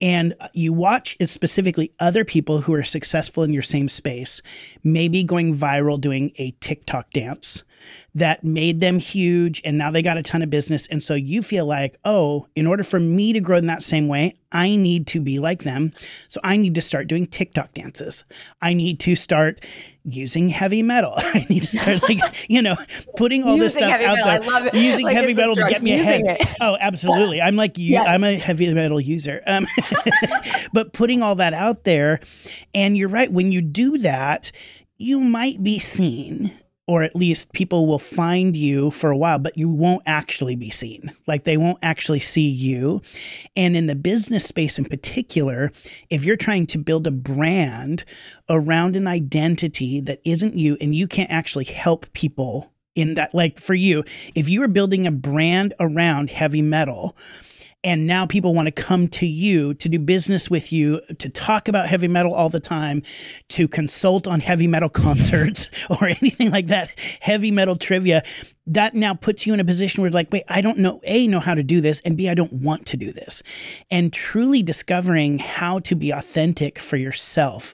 And 0.02 0.36
you 0.54 0.74
watch 0.74 1.18
it 1.20 1.28
specifically 1.28 1.94
other 2.00 2.24
people 2.24 2.62
who 2.62 2.74
are 2.74 2.84
successful 2.84 3.44
in 3.44 3.54
your 3.54 3.62
same 3.62 3.90
space, 3.90 4.42
maybe 4.84 5.24
going 5.24 5.54
viral 5.54 6.00
doing 6.00 6.32
a 6.38 6.52
TikTok 6.62 7.12
dance 7.12 7.64
that 8.16 8.44
made 8.44 8.80
them 8.80 9.00
huge 9.00 9.62
and 9.63 9.78
now 9.78 9.92
they 9.92 10.02
got 10.02 10.18
a 10.18 10.24
ton 10.24 10.42
of 10.42 10.50
business. 10.50 10.88
And 10.88 11.02
so 11.02 11.16
you 11.16 11.42
feel 11.42 11.66
like, 11.66 11.98
oh, 12.06 12.48
in 12.56 12.68
order 12.68 12.84
for 12.84 13.00
me 13.00 13.34
to 13.34 13.40
grow 13.40 13.58
in 13.58 13.68
that 13.68 13.84
same 13.84 14.08
way, 14.08 14.36
I 14.52 14.75
need 14.75 15.08
to 15.08 15.20
be 15.20 15.40
like 15.40 15.63
them. 15.63 15.94
So 16.30 16.40
I 16.44 16.58
need 16.58 16.75
to 16.75 16.82
start 16.82 17.08
doing 17.08 17.25
TikTok 17.25 17.74
dances. 17.74 18.24
I 18.62 18.74
need 18.74 19.00
to 19.02 19.16
start 19.16 19.66
using 20.06 20.50
heavy 20.50 20.84
metal. 20.84 21.13
I 21.18 21.46
need 21.50 21.63
to 21.63 21.78
start 21.78 22.04
like, 22.04 22.20
you 22.50 22.62
know, 22.62 22.75
putting 23.18 23.44
all 23.44 23.58
this 23.58 23.74
stuff 23.74 24.00
out 24.02 24.18
metal. 24.18 24.70
there. 24.72 24.82
Using 24.82 25.06
like 25.06 25.16
heavy 25.16 25.34
metal 25.34 25.56
to 25.56 25.68
get 25.68 25.82
me 25.82 26.00
ahead. 26.00 26.22
It. 26.24 26.56
Oh, 26.62 26.78
absolutely. 26.80 27.42
I'm 27.42 27.56
like 27.56 27.78
you 27.78 27.94
yeah. 27.94 28.04
I'm 28.04 28.24
a 28.24 28.36
heavy 28.36 28.72
metal 28.74 29.02
user. 29.02 29.42
Um, 29.48 29.66
but 30.74 30.94
putting 30.94 31.24
all 31.24 31.36
that 31.36 31.54
out 31.54 31.84
there 31.84 32.20
and 32.74 32.98
you're 32.98 33.10
right 33.10 33.32
when 33.32 33.52
you 33.52 33.62
do 33.62 33.98
that, 34.00 34.52
you 34.98 35.20
might 35.20 35.63
be 35.63 35.80
seen 35.80 36.52
or 36.86 37.02
at 37.04 37.16
least 37.16 37.54
people 37.54 37.88
will 37.88 38.00
find 38.00 38.58
you 38.58 38.92
for 38.92 39.10
a 39.10 39.18
while, 39.18 39.40
but 39.40 39.58
you 39.58 39.70
won't 39.70 40.04
actually 40.06 40.56
be 40.56 40.70
seen. 40.70 41.13
Like 41.28 41.46
they 41.46 41.56
won't 41.56 41.80
actually 41.82 42.20
see 42.20 42.48
you. 42.48 43.02
And 43.56 43.75
in 43.78 43.88
the 43.88 43.96
business 43.96 44.46
space 44.46 44.78
in 44.78 44.86
particular, 44.86 45.72
if 46.10 46.25
you're 46.25 46.36
trying 46.36 46.68
to 46.68 46.78
build 46.78 47.08
a 47.08 47.12
brand 47.12 48.04
around 48.50 48.96
an 48.98 49.08
identity 49.08 50.02
that 50.02 50.20
isn't 50.25 50.58
you 50.58 50.78
and 50.82 50.94
you 50.94 51.08
can't 51.08 51.32
actually 51.32 51.66
help 51.66 52.12
people 52.12 52.74
in 52.96 53.16
that, 53.16 53.34
like 53.34 53.60
for 53.60 53.74
you, 53.74 54.04
if 54.36 54.50
you 54.50 54.62
are 54.62 54.68
building 54.68 55.08
a 55.08 55.12
brand 55.12 55.74
around 55.80 56.30
heavy 56.32 56.62
metal, 56.62 57.16
and 57.84 58.08
now 58.08 58.25
people 58.25 58.54
want 58.54 58.68
to 58.68 58.72
come 58.72 59.08
to 59.10 59.28
you 59.28 59.74
to 59.75 59.90
do 59.90 60.00
business 60.00 60.50
with 60.50 60.72
you, 60.72 61.02
to 61.20 61.30
talk 61.30 61.68
about 61.68 61.88
heavy 61.88 62.08
metal 62.08 62.34
all 62.34 62.50
the 62.50 62.60
time, 62.60 63.04
to 63.50 63.68
consult 63.68 64.28
on 64.28 64.40
heavy 64.40 64.68
metal 64.68 64.90
concerts 65.04 65.68
or 65.90 66.08
anything 66.08 66.52
like 66.52 66.68
that, 66.68 66.90
heavy 67.22 67.52
metal 67.52 67.75
trivia. 67.75 68.24
That 68.66 68.94
now 68.94 69.13
puts 69.13 69.46
you 69.46 69.54
in 69.54 69.60
a 69.60 69.66
position 69.66 70.02
where, 70.02 70.12
like, 70.12 70.32
wait, 70.32 70.44
I 70.48 70.62
don't 70.62 70.78
know, 70.78 71.02
A, 71.04 71.28
know 71.28 71.42
how 71.42 71.54
to 71.54 71.63
do 71.63 71.82
this, 71.82 72.00
and 72.06 72.16
B, 72.16 72.30
I 72.30 72.34
don't 72.34 72.54
want 72.54 72.86
to 72.88 72.98
do 72.98 73.12
this. 73.12 73.44
And 73.92 74.13
truly 74.13 74.63
discovering 74.63 75.40
how 75.40 75.80
to 75.80 75.96
be 75.96 76.12
authentic 76.12 76.80
for 76.80 76.96
yourself 76.96 77.74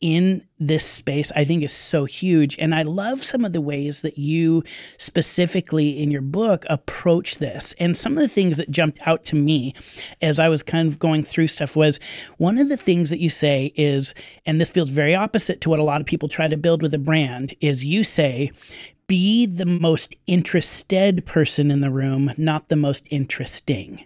in 0.00 0.46
this 0.60 0.84
space, 0.84 1.32
I 1.34 1.44
think 1.44 1.62
is 1.62 1.72
so 1.72 2.04
huge. 2.04 2.56
And 2.58 2.74
I 2.74 2.82
love 2.82 3.22
some 3.22 3.44
of 3.44 3.52
the 3.52 3.60
ways 3.60 4.02
that 4.02 4.16
you 4.16 4.62
specifically 4.96 6.00
in 6.00 6.10
your 6.10 6.22
book 6.22 6.64
approach 6.70 7.38
this. 7.38 7.74
And 7.80 7.96
some 7.96 8.12
of 8.12 8.18
the 8.18 8.28
things 8.28 8.58
that 8.58 8.70
jumped 8.70 9.06
out 9.06 9.24
to 9.26 9.36
me 9.36 9.74
as 10.22 10.38
I 10.38 10.48
was 10.48 10.62
kind 10.62 10.86
of 10.86 10.98
going 10.98 11.24
through 11.24 11.48
stuff 11.48 11.74
was 11.74 11.98
one 12.36 12.58
of 12.58 12.68
the 12.68 12.76
things 12.76 13.10
that 13.10 13.20
you 13.20 13.28
say 13.28 13.72
is, 13.74 14.14
and 14.46 14.60
this 14.60 14.70
feels 14.70 14.90
very 14.90 15.14
opposite 15.14 15.60
to 15.62 15.70
what 15.70 15.80
a 15.80 15.84
lot 15.84 16.00
of 16.00 16.06
people 16.06 16.28
try 16.28 16.46
to 16.46 16.56
build 16.56 16.80
with 16.80 16.94
a 16.94 16.98
brand, 16.98 17.54
is 17.60 17.84
you 17.84 18.04
say, 18.04 18.52
be 19.08 19.46
the 19.46 19.66
most 19.66 20.14
interested 20.26 21.24
person 21.24 21.70
in 21.70 21.80
the 21.80 21.90
room, 21.90 22.32
not 22.36 22.68
the 22.68 22.76
most 22.76 23.06
interesting. 23.10 24.04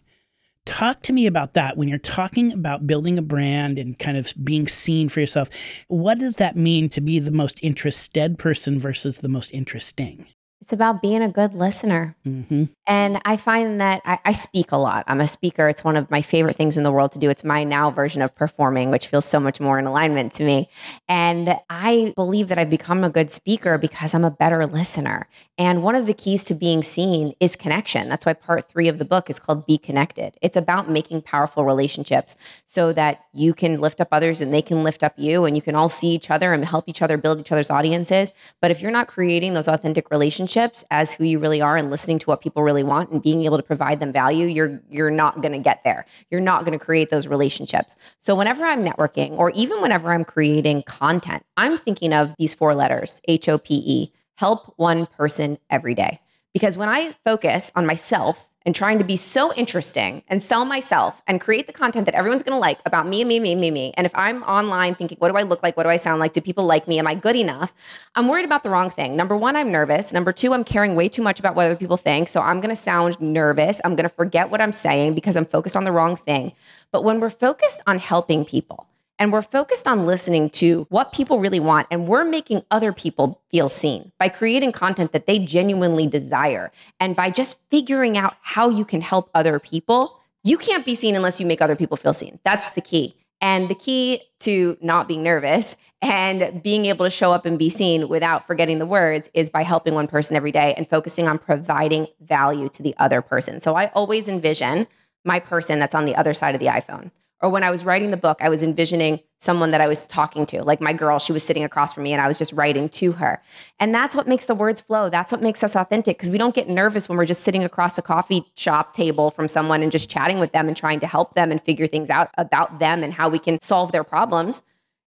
Talk 0.64 1.02
to 1.02 1.12
me 1.12 1.26
about 1.26 1.54
that 1.54 1.76
when 1.76 1.88
you're 1.88 1.98
talking 1.98 2.52
about 2.52 2.86
building 2.86 3.18
a 3.18 3.22
brand 3.22 3.78
and 3.78 3.98
kind 3.98 4.16
of 4.16 4.32
being 4.42 4.68
seen 4.68 5.08
for 5.08 5.18
yourself. 5.18 5.50
What 5.88 6.20
does 6.20 6.36
that 6.36 6.56
mean 6.56 6.88
to 6.90 7.00
be 7.00 7.18
the 7.18 7.32
most 7.32 7.58
interested 7.62 8.38
person 8.38 8.78
versus 8.78 9.18
the 9.18 9.28
most 9.28 9.50
interesting? 9.52 10.28
It's 10.62 10.72
about 10.72 11.02
being 11.02 11.22
a 11.22 11.28
good 11.28 11.54
listener. 11.54 12.14
Mm-hmm. 12.24 12.66
And 12.86 13.20
I 13.24 13.36
find 13.36 13.80
that 13.80 14.00
I, 14.04 14.20
I, 14.24 14.30
speak 14.30 14.70
a 14.70 14.76
lot. 14.76 15.02
I'm 15.08 15.20
a 15.20 15.26
speaker. 15.26 15.68
It's 15.68 15.82
one 15.82 15.96
of 15.96 16.08
my 16.08 16.22
favorite 16.22 16.56
things 16.56 16.76
in 16.76 16.84
the 16.84 16.92
world 16.92 17.10
to 17.12 17.18
do. 17.18 17.30
It's 17.30 17.42
my 17.42 17.64
now 17.64 17.90
version 17.90 18.22
of 18.22 18.32
performing, 18.36 18.92
which 18.92 19.08
feels 19.08 19.24
so 19.24 19.40
much 19.40 19.58
more 19.58 19.80
in 19.80 19.86
alignment 19.86 20.32
to 20.34 20.44
me. 20.44 20.68
And 21.08 21.56
I 21.68 22.12
believe 22.14 22.46
that 22.46 22.58
I've 22.58 22.70
become 22.70 23.02
a 23.02 23.10
good 23.10 23.32
speaker 23.32 23.76
because 23.76 24.14
I'm 24.14 24.24
a 24.24 24.30
better 24.30 24.64
listener. 24.64 25.26
And 25.58 25.82
one 25.82 25.96
of 25.96 26.06
the 26.06 26.14
keys 26.14 26.44
to 26.44 26.54
being 26.54 26.82
seen 26.84 27.34
is 27.40 27.56
connection. 27.56 28.08
That's 28.08 28.24
why 28.24 28.32
part 28.32 28.70
three 28.70 28.86
of 28.86 28.98
the 28.98 29.04
book 29.04 29.28
is 29.30 29.40
called 29.40 29.66
Be 29.66 29.78
Connected. 29.78 30.36
It's 30.42 30.56
about 30.56 30.88
making 30.88 31.22
powerful 31.22 31.64
relationships 31.64 32.36
so 32.66 32.92
that 32.92 33.24
you 33.32 33.52
can 33.52 33.80
lift 33.80 34.00
up 34.00 34.08
others 34.12 34.40
and 34.40 34.54
they 34.54 34.62
can 34.62 34.84
lift 34.84 35.02
up 35.02 35.14
you 35.16 35.44
and 35.44 35.56
you 35.56 35.62
can 35.62 35.74
all 35.74 35.88
see 35.88 36.14
each 36.14 36.30
other 36.30 36.52
and 36.52 36.64
help 36.64 36.84
each 36.88 37.02
other 37.02 37.16
build 37.16 37.40
each 37.40 37.50
other's 37.50 37.70
audiences. 37.70 38.30
But 38.60 38.70
if 38.70 38.80
you're 38.80 38.92
not 38.92 39.08
creating 39.08 39.54
those 39.54 39.66
authentic 39.66 40.08
relationships, 40.12 40.51
relationships 40.56 40.84
as 40.90 41.12
who 41.12 41.24
you 41.24 41.38
really 41.38 41.60
are 41.60 41.76
and 41.76 41.90
listening 41.90 42.18
to 42.18 42.26
what 42.26 42.40
people 42.40 42.62
really 42.62 42.82
want 42.82 43.10
and 43.10 43.22
being 43.22 43.44
able 43.44 43.56
to 43.56 43.62
provide 43.62 44.00
them 44.00 44.12
value, 44.12 44.46
you're 44.46 44.80
you're 44.90 45.10
not 45.10 45.40
going 45.40 45.52
to 45.52 45.58
get 45.58 45.82
there. 45.84 46.04
You're 46.30 46.40
not 46.40 46.64
going 46.64 46.78
to 46.78 46.84
create 46.84 47.10
those 47.10 47.26
relationships. 47.26 47.96
So 48.18 48.34
whenever 48.34 48.64
I'm 48.64 48.84
networking 48.84 49.32
or 49.32 49.50
even 49.50 49.80
whenever 49.80 50.12
I'm 50.12 50.24
creating 50.24 50.82
content, 50.82 51.44
I'm 51.56 51.76
thinking 51.76 52.12
of 52.12 52.34
these 52.38 52.54
four 52.54 52.74
letters, 52.74 53.20
H 53.28 53.48
O 53.48 53.58
P 53.58 53.82
E, 53.84 54.12
help 54.34 54.74
one 54.76 55.06
person 55.06 55.58
every 55.70 55.94
day. 55.94 56.20
Because 56.52 56.76
when 56.76 56.88
I 56.88 57.12
focus 57.24 57.72
on 57.74 57.86
myself 57.86 58.50
and 58.64 58.74
trying 58.74 58.98
to 58.98 59.04
be 59.04 59.16
so 59.16 59.52
interesting 59.54 60.22
and 60.28 60.42
sell 60.42 60.64
myself 60.64 61.22
and 61.26 61.40
create 61.40 61.66
the 61.66 61.72
content 61.72 62.06
that 62.06 62.14
everyone's 62.14 62.42
going 62.42 62.54
to 62.54 62.60
like 62.60 62.78
about 62.86 63.06
me, 63.06 63.24
me, 63.24 63.40
me, 63.40 63.54
me, 63.54 63.70
me. 63.70 63.92
And 63.96 64.06
if 64.06 64.12
I'm 64.14 64.42
online 64.44 64.94
thinking, 64.94 65.18
what 65.18 65.30
do 65.30 65.36
I 65.36 65.42
look 65.42 65.62
like? 65.62 65.76
What 65.76 65.84
do 65.84 65.88
I 65.88 65.96
sound 65.96 66.20
like? 66.20 66.32
Do 66.32 66.40
people 66.40 66.64
like 66.64 66.86
me? 66.88 66.98
Am 66.98 67.06
I 67.06 67.14
good 67.14 67.36
enough? 67.36 67.72
I'm 68.14 68.28
worried 68.28 68.44
about 68.44 68.62
the 68.62 68.70
wrong 68.70 68.90
thing. 68.90 69.16
Number 69.16 69.36
one, 69.36 69.56
I'm 69.56 69.72
nervous. 69.72 70.12
Number 70.12 70.32
two, 70.32 70.52
I'm 70.54 70.64
caring 70.64 70.94
way 70.94 71.08
too 71.08 71.22
much 71.22 71.40
about 71.40 71.54
what 71.54 71.66
other 71.66 71.76
people 71.76 71.96
think. 71.96 72.28
So 72.28 72.40
I'm 72.40 72.60
going 72.60 72.70
to 72.70 72.76
sound 72.76 73.20
nervous. 73.20 73.80
I'm 73.84 73.96
going 73.96 74.08
to 74.08 74.14
forget 74.14 74.50
what 74.50 74.60
I'm 74.60 74.72
saying 74.72 75.14
because 75.14 75.36
I'm 75.36 75.46
focused 75.46 75.76
on 75.76 75.84
the 75.84 75.92
wrong 75.92 76.16
thing. 76.16 76.52
But 76.90 77.04
when 77.04 77.20
we're 77.20 77.30
focused 77.30 77.80
on 77.86 77.98
helping 77.98 78.44
people, 78.44 78.86
and 79.22 79.32
we're 79.32 79.40
focused 79.40 79.86
on 79.86 80.04
listening 80.04 80.50
to 80.50 80.84
what 80.88 81.12
people 81.12 81.38
really 81.38 81.60
want. 81.60 81.86
And 81.92 82.08
we're 82.08 82.24
making 82.24 82.64
other 82.72 82.92
people 82.92 83.40
feel 83.52 83.68
seen 83.68 84.10
by 84.18 84.28
creating 84.28 84.72
content 84.72 85.12
that 85.12 85.26
they 85.26 85.38
genuinely 85.38 86.08
desire. 86.08 86.72
And 86.98 87.14
by 87.14 87.30
just 87.30 87.56
figuring 87.70 88.18
out 88.18 88.34
how 88.42 88.68
you 88.68 88.84
can 88.84 89.00
help 89.00 89.30
other 89.32 89.60
people, 89.60 90.18
you 90.42 90.58
can't 90.58 90.84
be 90.84 90.96
seen 90.96 91.14
unless 91.14 91.38
you 91.38 91.46
make 91.46 91.62
other 91.62 91.76
people 91.76 91.96
feel 91.96 92.12
seen. 92.12 92.40
That's 92.44 92.70
the 92.70 92.80
key. 92.80 93.14
And 93.40 93.68
the 93.68 93.76
key 93.76 94.22
to 94.40 94.76
not 94.80 95.06
being 95.06 95.22
nervous 95.22 95.76
and 96.00 96.60
being 96.60 96.86
able 96.86 97.06
to 97.06 97.10
show 97.10 97.30
up 97.30 97.46
and 97.46 97.56
be 97.56 97.70
seen 97.70 98.08
without 98.08 98.44
forgetting 98.44 98.80
the 98.80 98.86
words 98.86 99.30
is 99.34 99.50
by 99.50 99.62
helping 99.62 99.94
one 99.94 100.08
person 100.08 100.36
every 100.36 100.50
day 100.50 100.74
and 100.76 100.90
focusing 100.90 101.28
on 101.28 101.38
providing 101.38 102.08
value 102.20 102.68
to 102.70 102.82
the 102.82 102.96
other 102.98 103.22
person. 103.22 103.60
So 103.60 103.76
I 103.76 103.86
always 103.94 104.26
envision 104.26 104.88
my 105.24 105.38
person 105.38 105.78
that's 105.78 105.94
on 105.94 106.06
the 106.06 106.16
other 106.16 106.34
side 106.34 106.56
of 106.56 106.60
the 106.60 106.66
iPhone 106.66 107.12
or 107.42 107.48
when 107.48 107.64
I 107.64 107.70
was 107.70 107.84
writing 107.84 108.12
the 108.12 108.16
book, 108.16 108.38
I 108.40 108.48
was 108.48 108.62
envisioning 108.62 109.20
someone 109.40 109.72
that 109.72 109.80
I 109.80 109.88
was 109.88 110.06
talking 110.06 110.46
to, 110.46 110.62
like 110.62 110.80
my 110.80 110.92
girl, 110.92 111.18
she 111.18 111.32
was 111.32 111.42
sitting 111.42 111.64
across 111.64 111.92
from 111.92 112.04
me 112.04 112.12
and 112.12 112.22
I 112.22 112.28
was 112.28 112.38
just 112.38 112.52
writing 112.52 112.88
to 112.90 113.12
her. 113.12 113.42
And 113.80 113.92
that's 113.92 114.14
what 114.14 114.28
makes 114.28 114.44
the 114.44 114.54
words 114.54 114.80
flow. 114.80 115.10
That's 115.10 115.32
what 115.32 115.42
makes 115.42 115.64
us 115.64 115.74
authentic 115.74 116.16
because 116.16 116.30
we 116.30 116.38
don't 116.38 116.54
get 116.54 116.68
nervous 116.68 117.08
when 117.08 117.18
we're 117.18 117.26
just 117.26 117.42
sitting 117.42 117.64
across 117.64 117.94
the 117.94 118.02
coffee 118.02 118.44
shop 118.56 118.94
table 118.94 119.30
from 119.30 119.48
someone 119.48 119.82
and 119.82 119.90
just 119.90 120.08
chatting 120.08 120.38
with 120.38 120.52
them 120.52 120.68
and 120.68 120.76
trying 120.76 121.00
to 121.00 121.06
help 121.08 121.34
them 121.34 121.50
and 121.50 121.60
figure 121.60 121.88
things 121.88 122.08
out 122.08 122.30
about 122.38 122.78
them 122.78 123.02
and 123.02 123.12
how 123.12 123.28
we 123.28 123.40
can 123.40 123.60
solve 123.60 123.90
their 123.90 124.04
problems 124.04 124.62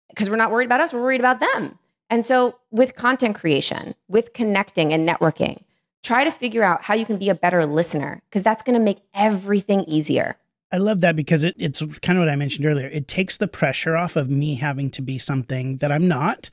because 0.08 0.30
we're 0.30 0.36
not 0.36 0.52
worried 0.52 0.66
about 0.66 0.80
us, 0.80 0.92
we're 0.92 1.02
worried 1.02 1.20
about 1.20 1.40
them. 1.40 1.78
And 2.08 2.24
so, 2.24 2.56
with 2.72 2.96
content 2.96 3.36
creation, 3.36 3.94
with 4.08 4.32
connecting 4.32 4.92
and 4.92 5.08
networking, 5.08 5.62
try 6.02 6.24
to 6.24 6.30
figure 6.30 6.64
out 6.64 6.82
how 6.82 6.94
you 6.94 7.06
can 7.06 7.18
be 7.18 7.28
a 7.28 7.34
better 7.34 7.64
listener 7.66 8.20
because 8.28 8.42
that's 8.42 8.62
going 8.62 8.74
to 8.74 8.84
make 8.84 8.98
everything 9.14 9.84
easier. 9.84 10.36
I 10.72 10.76
love 10.76 11.00
that 11.00 11.16
because 11.16 11.42
it, 11.42 11.56
it's 11.58 11.80
kind 11.98 12.18
of 12.18 12.22
what 12.22 12.28
I 12.28 12.36
mentioned 12.36 12.64
earlier. 12.64 12.86
It 12.86 13.08
takes 13.08 13.36
the 13.36 13.48
pressure 13.48 13.96
off 13.96 14.16
of 14.16 14.30
me 14.30 14.54
having 14.54 14.90
to 14.92 15.02
be 15.02 15.18
something 15.18 15.78
that 15.78 15.90
I'm 15.90 16.06
not 16.06 16.48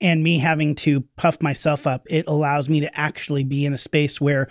and 0.00 0.22
me 0.22 0.38
having 0.38 0.74
to 0.76 1.02
puff 1.16 1.40
myself 1.40 1.86
up. 1.86 2.06
It 2.10 2.26
allows 2.26 2.68
me 2.68 2.80
to 2.80 2.98
actually 2.98 3.44
be 3.44 3.64
in 3.64 3.72
a 3.72 3.78
space 3.78 4.20
where 4.20 4.48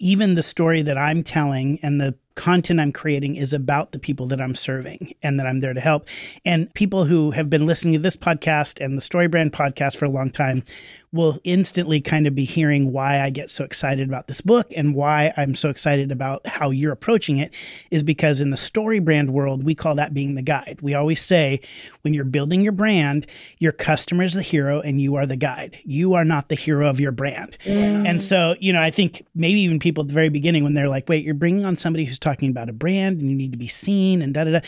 even 0.00 0.34
the 0.34 0.42
story 0.42 0.82
that 0.82 0.98
I'm 0.98 1.22
telling 1.22 1.78
and 1.82 2.00
the 2.00 2.16
content 2.34 2.80
I'm 2.80 2.92
creating 2.92 3.36
is 3.36 3.52
about 3.52 3.92
the 3.92 3.98
people 3.98 4.26
that 4.28 4.40
I'm 4.40 4.54
serving 4.54 5.14
and 5.22 5.38
that 5.38 5.46
I'm 5.46 5.60
there 5.60 5.74
to 5.74 5.80
help. 5.80 6.08
And 6.44 6.72
people 6.72 7.04
who 7.04 7.32
have 7.32 7.50
been 7.50 7.66
listening 7.66 7.92
to 7.94 8.00
this 8.00 8.16
podcast 8.16 8.82
and 8.82 8.96
the 8.96 9.02
Storybrand 9.02 9.50
podcast 9.50 9.96
for 9.96 10.06
a 10.06 10.10
long 10.10 10.30
time 10.30 10.64
will 11.12 11.40
instantly 11.42 12.00
kind 12.00 12.28
of 12.28 12.36
be 12.36 12.44
hearing 12.44 12.92
why 12.92 13.20
I 13.20 13.30
get 13.30 13.50
so 13.50 13.64
excited 13.64 14.08
about 14.08 14.28
this 14.28 14.40
book 14.40 14.68
and 14.76 14.94
why 14.94 15.32
I'm 15.36 15.56
so 15.56 15.68
excited 15.68 16.12
about 16.12 16.46
how 16.46 16.70
you're 16.70 16.92
approaching 16.92 17.38
it 17.38 17.52
is 17.90 18.04
because 18.04 18.40
in 18.40 18.50
the 18.50 18.56
Storybrand 18.56 19.30
world, 19.30 19.64
we 19.64 19.74
call 19.74 19.96
that 19.96 20.14
being 20.14 20.36
the 20.36 20.42
guide. 20.42 20.78
We 20.80 20.94
always 20.94 21.20
say 21.20 21.60
when 22.02 22.14
you're 22.14 22.24
building 22.24 22.60
your 22.60 22.72
brand, 22.72 23.26
your 23.58 23.72
customer 23.72 24.22
is 24.22 24.34
the 24.34 24.42
hero 24.42 24.80
and 24.80 25.00
you 25.00 25.16
are 25.16 25.26
the 25.26 25.36
guide. 25.36 25.80
You 25.84 26.14
are 26.14 26.24
not 26.24 26.48
the 26.48 26.54
hero 26.54 26.88
of 26.88 27.00
your 27.00 27.12
brand. 27.12 27.58
And 27.66 28.22
so, 28.22 28.54
you 28.60 28.72
know, 28.72 28.80
I 28.80 28.92
think 28.92 29.26
maybe 29.34 29.60
even 29.62 29.80
people 29.80 29.89
at 29.98 30.08
the 30.08 30.14
very 30.14 30.28
beginning 30.28 30.64
when 30.64 30.74
they're 30.74 30.88
like, 30.88 31.08
wait, 31.08 31.24
you're 31.24 31.34
bringing 31.34 31.64
on 31.64 31.76
somebody 31.76 32.04
who's 32.04 32.18
talking 32.18 32.50
about 32.50 32.68
a 32.68 32.72
brand 32.72 33.20
and 33.20 33.30
you 33.30 33.36
need 33.36 33.52
to 33.52 33.58
be 33.58 33.68
seen 33.68 34.22
and 34.22 34.34
da 34.34 34.44
da 34.44 34.52
da. 34.52 34.60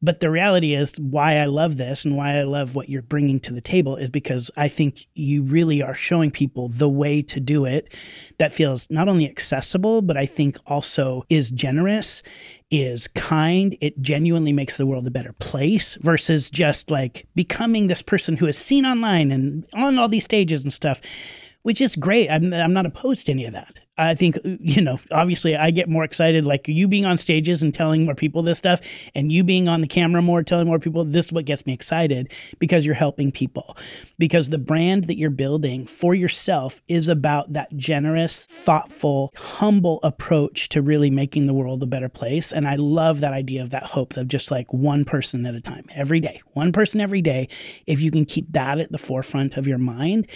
But 0.00 0.20
the 0.20 0.30
reality 0.30 0.74
is 0.74 0.98
why 1.00 1.38
I 1.38 1.46
love 1.46 1.76
this 1.76 2.04
and 2.04 2.16
why 2.16 2.36
I 2.36 2.42
love 2.42 2.76
what 2.76 2.88
you're 2.88 3.02
bringing 3.02 3.40
to 3.40 3.52
the 3.52 3.60
table 3.60 3.96
is 3.96 4.10
because 4.10 4.48
I 4.56 4.68
think 4.68 5.06
you 5.14 5.42
really 5.42 5.82
are 5.82 5.94
showing 5.94 6.30
people 6.30 6.68
the 6.68 6.88
way 6.88 7.20
to 7.22 7.40
do 7.40 7.64
it 7.64 7.92
that 8.38 8.52
feels 8.52 8.88
not 8.90 9.08
only 9.08 9.28
accessible, 9.28 10.02
but 10.02 10.16
I 10.16 10.24
think 10.24 10.56
also 10.66 11.24
is 11.28 11.50
generous, 11.50 12.22
is 12.70 13.08
kind. 13.08 13.76
It 13.80 14.00
genuinely 14.00 14.52
makes 14.52 14.76
the 14.76 14.86
world 14.86 15.06
a 15.08 15.10
better 15.10 15.32
place 15.32 15.96
versus 15.96 16.48
just 16.48 16.92
like 16.92 17.26
becoming 17.34 17.88
this 17.88 18.02
person 18.02 18.36
who 18.36 18.46
is 18.46 18.56
seen 18.56 18.86
online 18.86 19.32
and 19.32 19.66
on 19.74 19.98
all 19.98 20.08
these 20.08 20.24
stages 20.24 20.62
and 20.62 20.72
stuff 20.72 21.00
which 21.62 21.80
is 21.80 21.96
great. 21.96 22.30
I'm, 22.30 22.52
I'm 22.52 22.72
not 22.72 22.86
opposed 22.86 23.26
to 23.26 23.32
any 23.32 23.44
of 23.46 23.52
that. 23.52 23.80
I 24.00 24.14
think, 24.14 24.38
you 24.44 24.80
know, 24.80 25.00
obviously 25.10 25.56
I 25.56 25.72
get 25.72 25.88
more 25.88 26.04
excited, 26.04 26.46
like 26.46 26.68
you 26.68 26.86
being 26.86 27.04
on 27.04 27.18
stages 27.18 27.64
and 27.64 27.74
telling 27.74 28.04
more 28.04 28.14
people 28.14 28.42
this 28.42 28.56
stuff, 28.56 28.80
and 29.12 29.32
you 29.32 29.42
being 29.42 29.66
on 29.66 29.80
the 29.80 29.88
camera 29.88 30.22
more, 30.22 30.44
telling 30.44 30.68
more 30.68 30.78
people 30.78 31.04
this 31.04 31.26
is 31.26 31.32
what 31.32 31.46
gets 31.46 31.66
me 31.66 31.72
excited 31.72 32.32
because 32.60 32.86
you're 32.86 32.94
helping 32.94 33.32
people. 33.32 33.76
Because 34.16 34.50
the 34.50 34.58
brand 34.58 35.04
that 35.04 35.18
you're 35.18 35.30
building 35.30 35.84
for 35.84 36.14
yourself 36.14 36.80
is 36.86 37.08
about 37.08 37.52
that 37.54 37.76
generous, 37.76 38.44
thoughtful, 38.44 39.34
humble 39.36 39.98
approach 40.04 40.68
to 40.68 40.80
really 40.80 41.10
making 41.10 41.48
the 41.48 41.54
world 41.54 41.82
a 41.82 41.86
better 41.86 42.08
place. 42.08 42.52
And 42.52 42.68
I 42.68 42.76
love 42.76 43.18
that 43.18 43.32
idea 43.32 43.62
of 43.62 43.70
that 43.70 43.82
hope 43.82 44.16
of 44.16 44.28
just 44.28 44.52
like 44.52 44.72
one 44.72 45.04
person 45.04 45.44
at 45.44 45.56
a 45.56 45.60
time 45.60 45.86
every 45.92 46.20
day, 46.20 46.40
one 46.52 46.70
person 46.70 47.00
every 47.00 47.20
day. 47.20 47.48
If 47.84 48.00
you 48.00 48.12
can 48.12 48.26
keep 48.26 48.52
that 48.52 48.78
at 48.78 48.92
the 48.92 48.98
forefront 48.98 49.56
of 49.56 49.66
your 49.66 49.78
mind, 49.78 50.28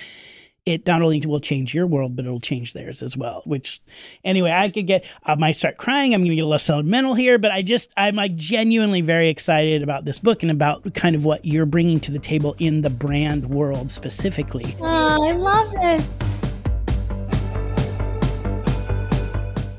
it 0.65 0.87
not 0.87 1.03
only 1.03 1.21
will 1.27 1.41
change 1.41 1.75
your 1.75 1.87
world, 1.87 2.15
but 2.15 2.25
it'll 2.25 2.41
change 2.41 2.73
theirs 2.73 3.03
as 3.03 3.17
well. 3.17 3.43
Which, 3.45 3.81
anyway, 4.25 4.53
I 4.53 4.69
could 4.71 4.87
get, 4.87 5.05
I 5.25 5.35
might 5.35 5.57
start 5.57 5.77
crying. 5.77 6.15
I'm 6.15 6.21
going 6.21 6.31
to 6.31 6.37
get 6.37 6.43
a 6.43 6.47
little 6.47 6.59
sentimental 6.59 7.15
here, 7.15 7.39
but 7.39 7.51
I 7.51 7.63
just, 7.63 7.93
I'm 7.97 8.15
like 8.15 8.37
genuinely 8.37 9.01
very 9.01 9.29
excited 9.29 9.83
about 9.83 10.05
this 10.05 10.21
book 10.21 10.43
and 10.43 10.53
about 10.53 10.95
kind 10.95 11.17
of 11.17 11.25
what 11.25 11.45
you're 11.45 11.67
bringing 11.67 11.99
to 12.01 12.13
the 12.13 12.21
table 12.21 12.55
in 12.59 12.83
the 12.83 12.91
brand 12.91 13.47
world 13.47 13.91
specifically. 13.91 14.77
Oh, 14.81 15.29
I 15.29 15.33
love 15.33 15.75
it. 15.79 16.07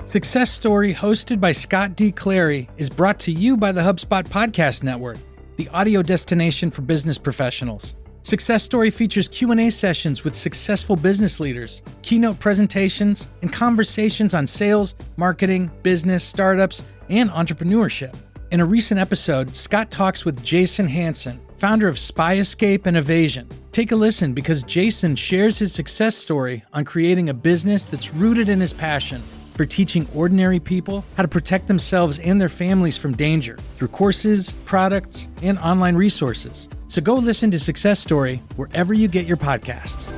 Success 0.06 0.52
Story, 0.52 0.94
hosted 0.94 1.40
by 1.40 1.54
Scott 1.54 1.96
D. 1.96 2.12
Clary, 2.12 2.70
is 2.78 2.90
brought 2.90 3.20
to 3.22 3.32
you 3.32 3.58
by 3.58 3.72
the 3.72 3.82
HubSpot 3.82 4.24
Podcast 4.24 4.84
Network, 4.84 5.18
the 5.56 5.70
audio 5.70 6.04
destination 6.04 6.70
for 6.70 6.84
business 6.84 7.18
professionals. 7.18 7.96
Success 8.26 8.64
Story 8.64 8.90
features 8.90 9.28
Q&A 9.28 9.70
sessions 9.70 10.24
with 10.24 10.34
successful 10.34 10.96
business 10.96 11.42
leaders, 11.42 11.82
keynote 12.04 12.40
presentations, 12.40 13.28
and 13.42 13.52
conversations 13.52 14.34
on 14.34 14.48
sales, 14.48 14.96
marketing, 15.18 15.70
business, 15.84 16.24
startups, 16.24 16.84
and 17.10 17.30
entrepreneurship. 17.32 18.16
In 18.52 18.62
a 18.62 18.66
recent 18.66 18.98
episode, 18.98 19.54
Scott 19.54 19.92
talks 19.92 20.24
with 20.24 20.42
Jason 20.42 20.88
Hanson, 20.88 21.42
founder 21.58 21.90
of 21.90 22.00
Spy 22.00 22.38
Escape 22.38 22.86
and 22.86 22.96
Evasion. 22.96 23.46
Take 23.74 23.92
a 23.92 23.96
listen 23.96 24.34
because 24.34 24.64
Jason 24.64 25.18
shares 25.18 25.60
his 25.60 25.74
success 25.74 26.16
story 26.16 26.64
on 26.72 26.86
creating 26.86 27.28
a 27.28 27.34
business 27.34 27.88
that's 27.88 28.14
rooted 28.14 28.48
in 28.48 28.62
his 28.62 28.72
passion 28.72 29.22
for 29.54 29.66
teaching 29.66 30.08
ordinary 30.14 30.60
people 30.60 31.06
how 31.16 31.24
to 31.24 31.28
protect 31.28 31.68
themselves 31.68 32.20
and 32.20 32.40
their 32.40 32.50
families 32.50 32.98
from 32.98 33.14
danger 33.14 33.58
through 33.78 33.90
courses, 33.90 34.54
products, 34.66 35.28
and 35.42 35.58
online 35.60 35.96
resources. 35.96 36.68
So 36.88 37.02
go 37.02 37.16
listen 37.16 37.52
to 37.52 37.60
Success 37.60 38.00
Story 38.00 38.42
wherever 38.56 38.94
you 38.94 39.08
get 39.08 39.26
your 39.26 39.38
podcasts. 39.38 40.12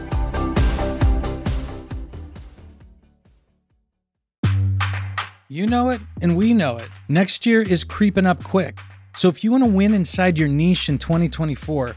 You 5.47 5.67
know 5.67 5.89
it, 5.89 6.01
and 6.21 6.35
we 6.35 6.53
know 6.53 6.77
it. 6.77 6.89
Next 7.07 7.45
year 7.45 7.61
is 7.61 7.83
creeping 7.83 8.25
up 8.25 8.43
quick. 8.43 8.79
So 9.15 9.29
if 9.29 9.43
you 9.43 9.51
want 9.51 9.63
to 9.63 9.69
win 9.69 9.93
inside 9.93 10.37
your 10.37 10.49
niche 10.49 10.89
in 10.89 10.97
2024, 10.97 11.95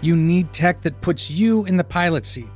you 0.00 0.14
need 0.14 0.52
tech 0.52 0.82
that 0.82 1.00
puts 1.00 1.30
you 1.30 1.64
in 1.64 1.76
the 1.76 1.82
pilot 1.82 2.24
seat. 2.24 2.46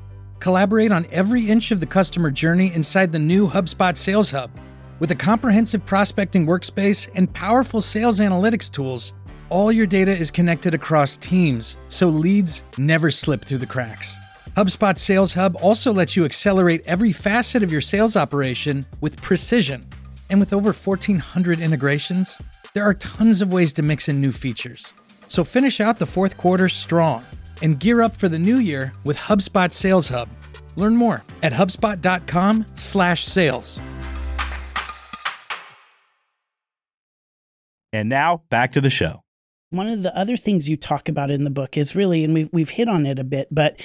Collaborate 0.44 0.92
on 0.92 1.06
every 1.10 1.48
inch 1.48 1.70
of 1.70 1.80
the 1.80 1.86
customer 1.86 2.30
journey 2.30 2.70
inside 2.74 3.10
the 3.10 3.18
new 3.18 3.48
HubSpot 3.48 3.96
Sales 3.96 4.30
Hub. 4.30 4.50
With 4.98 5.10
a 5.10 5.14
comprehensive 5.14 5.86
prospecting 5.86 6.46
workspace 6.46 7.08
and 7.14 7.32
powerful 7.32 7.80
sales 7.80 8.20
analytics 8.20 8.70
tools, 8.70 9.14
all 9.48 9.72
your 9.72 9.86
data 9.86 10.10
is 10.10 10.30
connected 10.30 10.74
across 10.74 11.16
teams, 11.16 11.78
so 11.88 12.10
leads 12.10 12.62
never 12.76 13.10
slip 13.10 13.42
through 13.42 13.56
the 13.56 13.66
cracks. 13.66 14.18
HubSpot 14.54 14.98
Sales 14.98 15.32
Hub 15.32 15.56
also 15.62 15.94
lets 15.94 16.14
you 16.14 16.26
accelerate 16.26 16.82
every 16.84 17.10
facet 17.10 17.62
of 17.62 17.72
your 17.72 17.80
sales 17.80 18.14
operation 18.14 18.84
with 19.00 19.22
precision. 19.22 19.88
And 20.28 20.40
with 20.40 20.52
over 20.52 20.74
1,400 20.74 21.58
integrations, 21.58 22.38
there 22.74 22.84
are 22.84 22.92
tons 22.92 23.40
of 23.40 23.50
ways 23.50 23.72
to 23.72 23.82
mix 23.82 24.10
in 24.10 24.20
new 24.20 24.30
features. 24.30 24.92
So 25.26 25.42
finish 25.42 25.80
out 25.80 25.98
the 25.98 26.04
fourth 26.04 26.36
quarter 26.36 26.68
strong 26.68 27.24
and 27.62 27.80
gear 27.80 28.02
up 28.02 28.14
for 28.14 28.28
the 28.28 28.38
new 28.38 28.58
year 28.58 28.92
with 29.04 29.16
HubSpot 29.16 29.72
Sales 29.72 30.08
Hub. 30.08 30.28
Learn 30.76 30.96
more 30.96 31.22
at 31.42 31.52
hubspot.com/sales. 31.52 33.80
And 37.92 38.08
now, 38.08 38.42
back 38.50 38.72
to 38.72 38.80
the 38.80 38.90
show. 38.90 39.20
One 39.70 39.86
of 39.86 40.02
the 40.02 40.18
other 40.18 40.36
things 40.36 40.68
you 40.68 40.76
talk 40.76 41.08
about 41.08 41.30
in 41.30 41.44
the 41.44 41.50
book 41.50 41.76
is 41.76 41.94
really, 41.94 42.24
and 42.24 42.34
we've, 42.34 42.48
we've 42.52 42.70
hit 42.70 42.88
on 42.88 43.06
it 43.06 43.20
a 43.20 43.24
bit, 43.24 43.46
but 43.52 43.80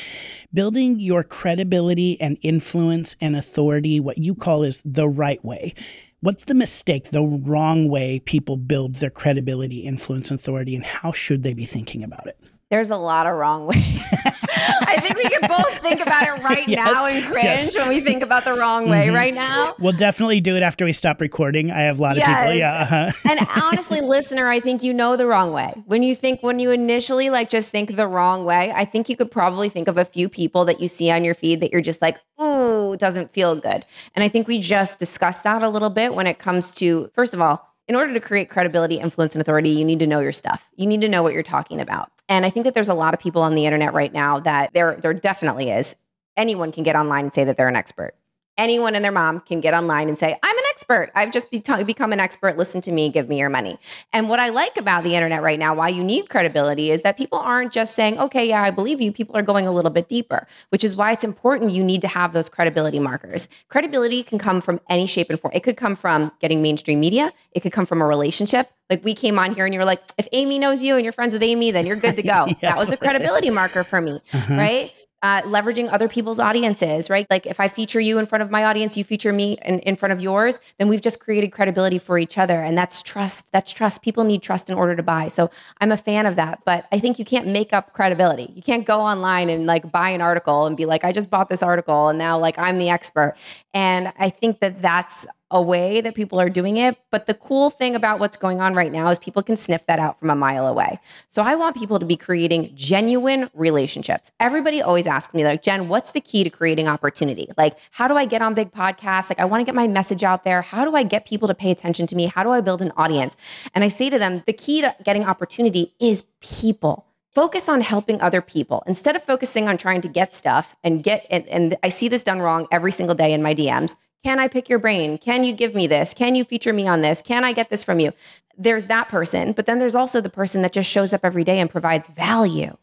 building 0.51 0.99
your 0.99 1.23
credibility 1.23 2.19
and 2.19 2.39
influence 2.41 3.15
and 3.21 3.35
authority, 3.35 3.99
what 3.99 4.17
you 4.17 4.33
call 4.33 4.63
is 4.63 4.81
the 4.83 5.07
right 5.07 5.45
way. 5.45 5.75
What's 6.21 6.43
the 6.43 6.55
mistake, 6.55 7.11
the 7.11 7.21
wrong 7.21 7.87
way 7.87 8.19
people 8.19 8.57
build 8.57 8.95
their 8.95 9.11
credibility, 9.11 9.81
influence, 9.81 10.31
authority, 10.31 10.75
and 10.75 10.83
how 10.83 11.11
should 11.11 11.43
they 11.43 11.53
be 11.53 11.65
thinking 11.65 12.03
about 12.03 12.25
it? 12.25 12.39
There's 12.69 12.91
a 12.91 12.97
lot 12.97 13.25
of 13.25 13.35
wrong 13.35 13.65
ways. 13.65 14.03
I 14.13 14.99
think 15.01 15.17
we 15.17 15.23
can 15.23 15.49
both 15.49 15.77
think 15.79 16.01
about 16.01 16.23
it 16.23 16.43
right 16.43 16.67
yes, 16.67 16.85
now 16.85 17.05
and 17.07 17.25
cringe 17.25 17.43
yes. 17.45 17.75
when 17.75 17.89
we 17.89 17.99
think 17.99 18.21
about 18.21 18.43
the 18.45 18.53
wrong 18.53 18.87
way 18.87 19.07
mm-hmm. 19.07 19.15
right 19.15 19.33
now. 19.33 19.75
We'll 19.79 19.93
definitely 19.93 20.39
do 20.39 20.55
it 20.55 20.61
after 20.61 20.85
we 20.85 20.93
stop 20.93 21.19
recording. 21.19 21.71
I 21.71 21.79
have 21.81 21.97
a 21.97 22.01
lot 22.01 22.15
yes. 22.15 22.27
of 22.27 22.35
people. 22.35 22.53
Yeah. 22.53 22.81
Uh-huh. 22.81 23.11
and 23.29 23.63
honestly, 23.63 24.01
listener, 24.03 24.47
I 24.47 24.59
think 24.59 24.83
you 24.83 24.93
know 24.93 25.15
the 25.17 25.25
wrong 25.25 25.51
way. 25.51 25.73
When 25.87 26.03
you 26.03 26.15
think, 26.15 26.43
when 26.43 26.59
you 26.59 26.69
initially 26.69 27.31
like 27.31 27.49
just 27.49 27.71
think 27.71 27.95
the 27.95 28.07
wrong 28.07 28.45
way, 28.45 28.71
I 28.71 28.85
think 28.85 29.09
you 29.09 29.15
could 29.15 29.31
probably 29.31 29.69
think 29.69 29.87
of 29.87 29.97
a 29.97 30.05
few 30.05 30.29
people 30.29 30.65
that 30.65 30.79
you 30.79 30.87
see 30.87 31.09
on 31.09 31.23
your 31.23 31.33
feed 31.33 31.61
that 31.61 31.71
you're 31.71 31.81
just 31.81 32.03
like, 32.03 32.19
ooh, 32.39 32.95
doesn't 32.97 33.31
feel 33.31 33.55
good. 33.55 33.83
And 34.15 34.23
I 34.23 34.27
think 34.27 34.47
we 34.47 34.59
just 34.59 34.99
discussed 34.99 35.43
that 35.43 35.63
a 35.63 35.69
little 35.69 35.89
bit 35.89 36.13
when 36.13 36.27
it 36.27 36.37
comes 36.37 36.71
to, 36.75 37.09
first 37.15 37.33
of 37.33 37.41
all, 37.41 37.68
in 37.89 37.95
order 37.95 38.13
to 38.13 38.19
create 38.21 38.49
credibility, 38.49 38.95
influence, 38.95 39.35
and 39.35 39.41
authority, 39.41 39.71
you 39.71 39.83
need 39.83 39.99
to 39.99 40.07
know 40.07 40.21
your 40.21 40.31
stuff. 40.31 40.69
You 40.77 40.87
need 40.87 41.01
to 41.01 41.09
know 41.09 41.21
what 41.21 41.33
you're 41.33 41.43
talking 41.43 41.81
about. 41.81 42.09
And 42.29 42.45
I 42.45 42.49
think 42.49 42.63
that 42.63 42.73
there's 42.73 42.87
a 42.87 42.93
lot 42.93 43.13
of 43.13 43.19
people 43.19 43.41
on 43.41 43.55
the 43.55 43.65
internet 43.65 43.93
right 43.93 44.13
now 44.13 44.39
that 44.39 44.71
there 44.73 44.97
there 45.01 45.13
definitely 45.13 45.71
is. 45.71 45.97
Anyone 46.37 46.71
can 46.71 46.83
get 46.83 46.95
online 46.95 47.25
and 47.25 47.33
say 47.33 47.43
that 47.43 47.57
they're 47.57 47.67
an 47.67 47.75
expert 47.75 48.13
anyone 48.59 48.93
and 48.93 49.03
their 49.03 49.11
mom 49.11 49.39
can 49.39 49.61
get 49.61 49.73
online 49.73 50.09
and 50.09 50.17
say, 50.17 50.37
expert. 50.79 51.11
I've 51.13 51.31
just 51.31 51.51
be- 51.51 51.61
become 51.83 52.13
an 52.13 52.21
expert. 52.21 52.57
Listen 52.57 52.79
to 52.81 52.91
me, 52.91 53.09
give 53.09 53.27
me 53.27 53.37
your 53.37 53.49
money. 53.49 53.77
And 54.13 54.29
what 54.29 54.39
I 54.39 54.47
like 54.47 54.77
about 54.77 55.03
the 55.03 55.13
internet 55.13 55.41
right 55.41 55.59
now, 55.59 55.75
why 55.75 55.89
you 55.89 56.03
need 56.03 56.29
credibility, 56.29 56.89
is 56.89 57.01
that 57.01 57.17
people 57.17 57.37
aren't 57.37 57.73
just 57.73 57.95
saying, 57.95 58.17
okay, 58.17 58.47
yeah, 58.47 58.63
I 58.63 58.71
believe 58.71 59.01
you. 59.01 59.11
People 59.11 59.35
are 59.35 59.41
going 59.41 59.67
a 59.67 59.73
little 59.73 59.91
bit 59.91 60.07
deeper, 60.07 60.47
which 60.69 60.85
is 60.85 60.95
why 60.95 61.11
it's 61.11 61.25
important 61.25 61.71
you 61.71 61.83
need 61.83 61.99
to 62.01 62.07
have 62.07 62.31
those 62.31 62.47
credibility 62.47 62.97
markers. 62.97 63.49
Credibility 63.67 64.23
can 64.23 64.39
come 64.39 64.61
from 64.61 64.79
any 64.89 65.05
shape 65.05 65.29
and 65.29 65.37
form. 65.37 65.51
It 65.53 65.63
could 65.63 65.75
come 65.75 65.95
from 65.95 66.31
getting 66.39 66.61
mainstream 66.61 67.01
media, 67.01 67.33
it 67.51 67.59
could 67.59 67.73
come 67.73 67.85
from 67.85 68.01
a 68.01 68.07
relationship. 68.07 68.69
Like 68.89 69.03
we 69.03 69.13
came 69.13 69.37
on 69.37 69.53
here 69.53 69.65
and 69.65 69.73
you 69.73 69.79
were 69.81 69.85
like, 69.85 70.01
if 70.17 70.29
Amy 70.31 70.59
knows 70.59 70.81
you 70.81 70.95
and 70.95 71.03
you're 71.03 71.11
friends 71.11 71.33
with 71.33 71.43
Amy, 71.43 71.71
then 71.71 71.85
you're 71.85 71.97
good 71.97 72.15
to 72.15 72.23
go. 72.23 72.45
yes. 72.47 72.61
That 72.61 72.77
was 72.77 72.91
a 72.91 72.97
credibility 72.97 73.49
marker 73.49 73.83
for 73.83 73.99
me, 73.99 74.21
uh-huh. 74.33 74.53
right? 74.53 74.93
Uh, 75.21 75.41
leveraging 75.43 75.91
other 75.91 76.07
people's 76.07 76.39
audiences, 76.39 77.09
right? 77.09 77.27
Like 77.29 77.45
if 77.45 77.59
I 77.59 77.67
feature 77.67 77.99
you 77.99 78.19
in 78.19 78.25
front 78.25 78.41
of 78.41 78.49
my 78.49 78.65
audience, 78.65 78.97
you 78.97 79.03
feature 79.03 79.33
me 79.33 79.57
in, 79.65 79.79
in 79.79 79.95
front 79.95 80.13
of 80.13 80.21
yours, 80.21 80.59
then 80.77 80.87
we've 80.87 81.01
just 81.01 81.19
created 81.19 81.51
credibility 81.51 81.97
for 81.97 82.17
each 82.17 82.37
other. 82.37 82.61
And 82.61 82.77
that's 82.77 83.01
trust. 83.01 83.51
That's 83.51 83.71
trust. 83.71 84.01
People 84.01 84.23
need 84.23 84.41
trust 84.41 84.69
in 84.69 84.77
order 84.77 84.95
to 84.95 85.03
buy. 85.03 85.27
So 85.27 85.49
I'm 85.81 85.91
a 85.91 85.97
fan 85.97 86.25
of 86.25 86.35
that. 86.37 86.61
But 86.65 86.85
I 86.91 86.99
think 86.99 87.19
you 87.19 87.25
can't 87.25 87.47
make 87.47 87.73
up 87.73 87.93
credibility. 87.93 88.51
You 88.55 88.61
can't 88.61 88.85
go 88.85 89.01
online 89.01 89.49
and 89.49 89.65
like 89.65 89.91
buy 89.91 90.09
an 90.09 90.21
article 90.21 90.65
and 90.65 90.77
be 90.77 90.85
like, 90.85 91.03
I 91.03 91.11
just 91.11 91.29
bought 91.29 91.49
this 91.49 91.63
article 91.63 92.09
and 92.09 92.17
now 92.17 92.39
like 92.39 92.57
I'm 92.57 92.77
the 92.77 92.89
expert. 92.89 93.35
And 93.73 94.13
I 94.17 94.29
think 94.29 94.59
that 94.59 94.81
that's 94.81 95.27
a 95.51 95.61
way 95.61 96.01
that 96.01 96.15
people 96.15 96.39
are 96.39 96.49
doing 96.49 96.77
it. 96.77 96.97
But 97.11 97.25
the 97.25 97.33
cool 97.33 97.69
thing 97.69 97.95
about 97.95 98.19
what's 98.19 98.35
going 98.35 98.61
on 98.61 98.73
right 98.73 98.91
now 98.91 99.09
is 99.09 99.19
people 99.19 99.41
can 99.41 99.57
sniff 99.57 99.85
that 99.87 99.99
out 99.99 100.19
from 100.19 100.29
a 100.29 100.35
mile 100.35 100.67
away. 100.67 100.99
So 101.27 101.41
I 101.41 101.55
want 101.55 101.75
people 101.75 101.99
to 101.99 102.05
be 102.05 102.15
creating 102.15 102.71
genuine 102.75 103.49
relationships. 103.53 104.31
Everybody 104.39 104.81
always 104.81 105.07
asks 105.07 105.33
me, 105.33 105.43
like, 105.43 105.61
Jen, 105.61 105.87
what's 105.87 106.11
the 106.11 106.21
key 106.21 106.43
to 106.43 106.49
creating 106.49 106.87
opportunity? 106.87 107.49
Like, 107.57 107.77
how 107.91 108.07
do 108.07 108.15
I 108.15 108.25
get 108.25 108.41
on 108.41 108.53
big 108.53 108.71
podcasts? 108.71 109.29
Like, 109.29 109.39
I 109.39 109.45
want 109.45 109.61
to 109.61 109.65
get 109.65 109.75
my 109.75 109.87
message 109.87 110.23
out 110.23 110.43
there. 110.43 110.61
How 110.61 110.85
do 110.85 110.95
I 110.95 111.03
get 111.03 111.25
people 111.25 111.47
to 111.47 111.55
pay 111.55 111.71
attention 111.71 112.07
to 112.07 112.15
me? 112.15 112.27
How 112.27 112.43
do 112.43 112.51
I 112.51 112.61
build 112.61 112.81
an 112.81 112.91
audience? 112.97 113.35
And 113.73 113.83
I 113.83 113.87
say 113.87 114.09
to 114.09 114.19
them, 114.19 114.43
the 114.45 114.53
key 114.53 114.81
to 114.81 114.95
getting 115.03 115.25
opportunity 115.25 115.93
is 115.99 116.23
people 116.41 117.05
focus 117.33 117.69
on 117.69 117.81
helping 117.81 118.19
other 118.21 118.41
people 118.41 118.83
instead 118.87 119.15
of 119.15 119.23
focusing 119.23 119.67
on 119.67 119.77
trying 119.77 120.01
to 120.01 120.07
get 120.07 120.33
stuff 120.33 120.75
and 120.83 121.03
get 121.03 121.25
and, 121.29 121.47
and, 121.47 121.77
i 121.83 121.89
see 121.89 122.07
this 122.07 122.23
done 122.23 122.39
wrong 122.39 122.67
every 122.71 122.91
single 122.91 123.15
day 123.15 123.33
in 123.33 123.41
my 123.41 123.53
dms 123.53 123.95
can 124.23 124.37
I 124.39 124.47
pick 124.47 124.67
your 124.67 124.79
brain? 124.79 125.17
Can 125.17 125.43
you 125.43 125.53
give 125.53 125.73
me 125.73 125.87
this? 125.87 126.13
Can 126.13 126.35
you 126.35 126.43
feature 126.43 126.73
me 126.73 126.87
on 126.87 127.01
this? 127.01 127.21
Can 127.21 127.43
I 127.43 127.53
get 127.53 127.69
this 127.69 127.83
from 127.83 127.99
you? 127.99 128.11
There's 128.57 128.87
that 128.87 129.07
person, 129.07 129.53
but 129.53 129.65
then 129.65 129.79
there's 129.79 129.95
also 129.95 130.19
the 130.19 130.29
person 130.29 130.61
that 130.63 130.73
just 130.73 130.89
shows 130.89 131.13
up 131.13 131.21
every 131.23 131.45
day 131.45 131.59
and 131.59 131.69
provides 131.69 132.09
value. 132.09 132.75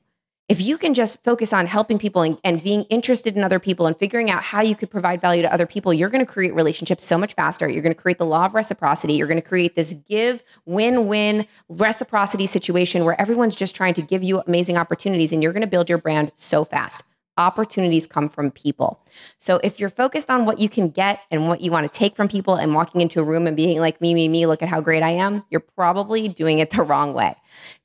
If 0.48 0.60
you 0.60 0.78
can 0.78 0.94
just 0.94 1.22
focus 1.24 1.52
on 1.52 1.66
helping 1.66 1.98
people 1.98 2.22
and, 2.22 2.38
and 2.44 2.62
being 2.62 2.84
interested 2.84 3.36
in 3.36 3.42
other 3.42 3.58
people 3.58 3.86
and 3.86 3.98
figuring 3.98 4.30
out 4.30 4.44
how 4.44 4.62
you 4.62 4.76
could 4.76 4.88
provide 4.88 5.20
value 5.20 5.42
to 5.42 5.52
other 5.52 5.66
people, 5.66 5.92
you're 5.92 6.08
going 6.08 6.24
to 6.24 6.32
create 6.32 6.54
relationships 6.54 7.04
so 7.04 7.18
much 7.18 7.34
faster. 7.34 7.68
You're 7.68 7.82
going 7.82 7.94
to 7.94 8.00
create 8.00 8.18
the 8.18 8.24
law 8.24 8.46
of 8.46 8.54
reciprocity. 8.54 9.14
You're 9.14 9.26
going 9.26 9.42
to 9.42 9.46
create 9.46 9.74
this 9.74 9.94
give, 10.08 10.44
win 10.64 11.08
win 11.08 11.46
reciprocity 11.68 12.46
situation 12.46 13.04
where 13.04 13.20
everyone's 13.20 13.56
just 13.56 13.74
trying 13.74 13.94
to 13.94 14.02
give 14.02 14.22
you 14.22 14.40
amazing 14.46 14.78
opportunities 14.78 15.32
and 15.32 15.42
you're 15.42 15.52
going 15.52 15.62
to 15.62 15.66
build 15.66 15.88
your 15.88 15.98
brand 15.98 16.30
so 16.34 16.64
fast 16.64 17.02
opportunities 17.38 18.06
come 18.06 18.28
from 18.28 18.50
people. 18.50 19.00
So 19.38 19.60
if 19.62 19.78
you're 19.78 19.90
focused 19.90 20.30
on 20.30 20.46
what 20.46 20.58
you 20.58 20.68
can 20.68 20.88
get 20.88 21.20
and 21.30 21.48
what 21.48 21.60
you 21.60 21.70
want 21.70 21.90
to 21.90 21.98
take 21.98 22.16
from 22.16 22.28
people 22.28 22.56
and 22.56 22.74
walking 22.74 23.00
into 23.00 23.20
a 23.20 23.24
room 23.24 23.46
and 23.46 23.56
being 23.56 23.80
like, 23.80 24.00
me, 24.00 24.14
me, 24.14 24.28
me, 24.28 24.46
look 24.46 24.62
at 24.62 24.68
how 24.68 24.80
great 24.80 25.02
I 25.02 25.10
am, 25.10 25.44
you're 25.50 25.60
probably 25.60 26.28
doing 26.28 26.58
it 26.58 26.70
the 26.70 26.82
wrong 26.82 27.12
way. 27.12 27.36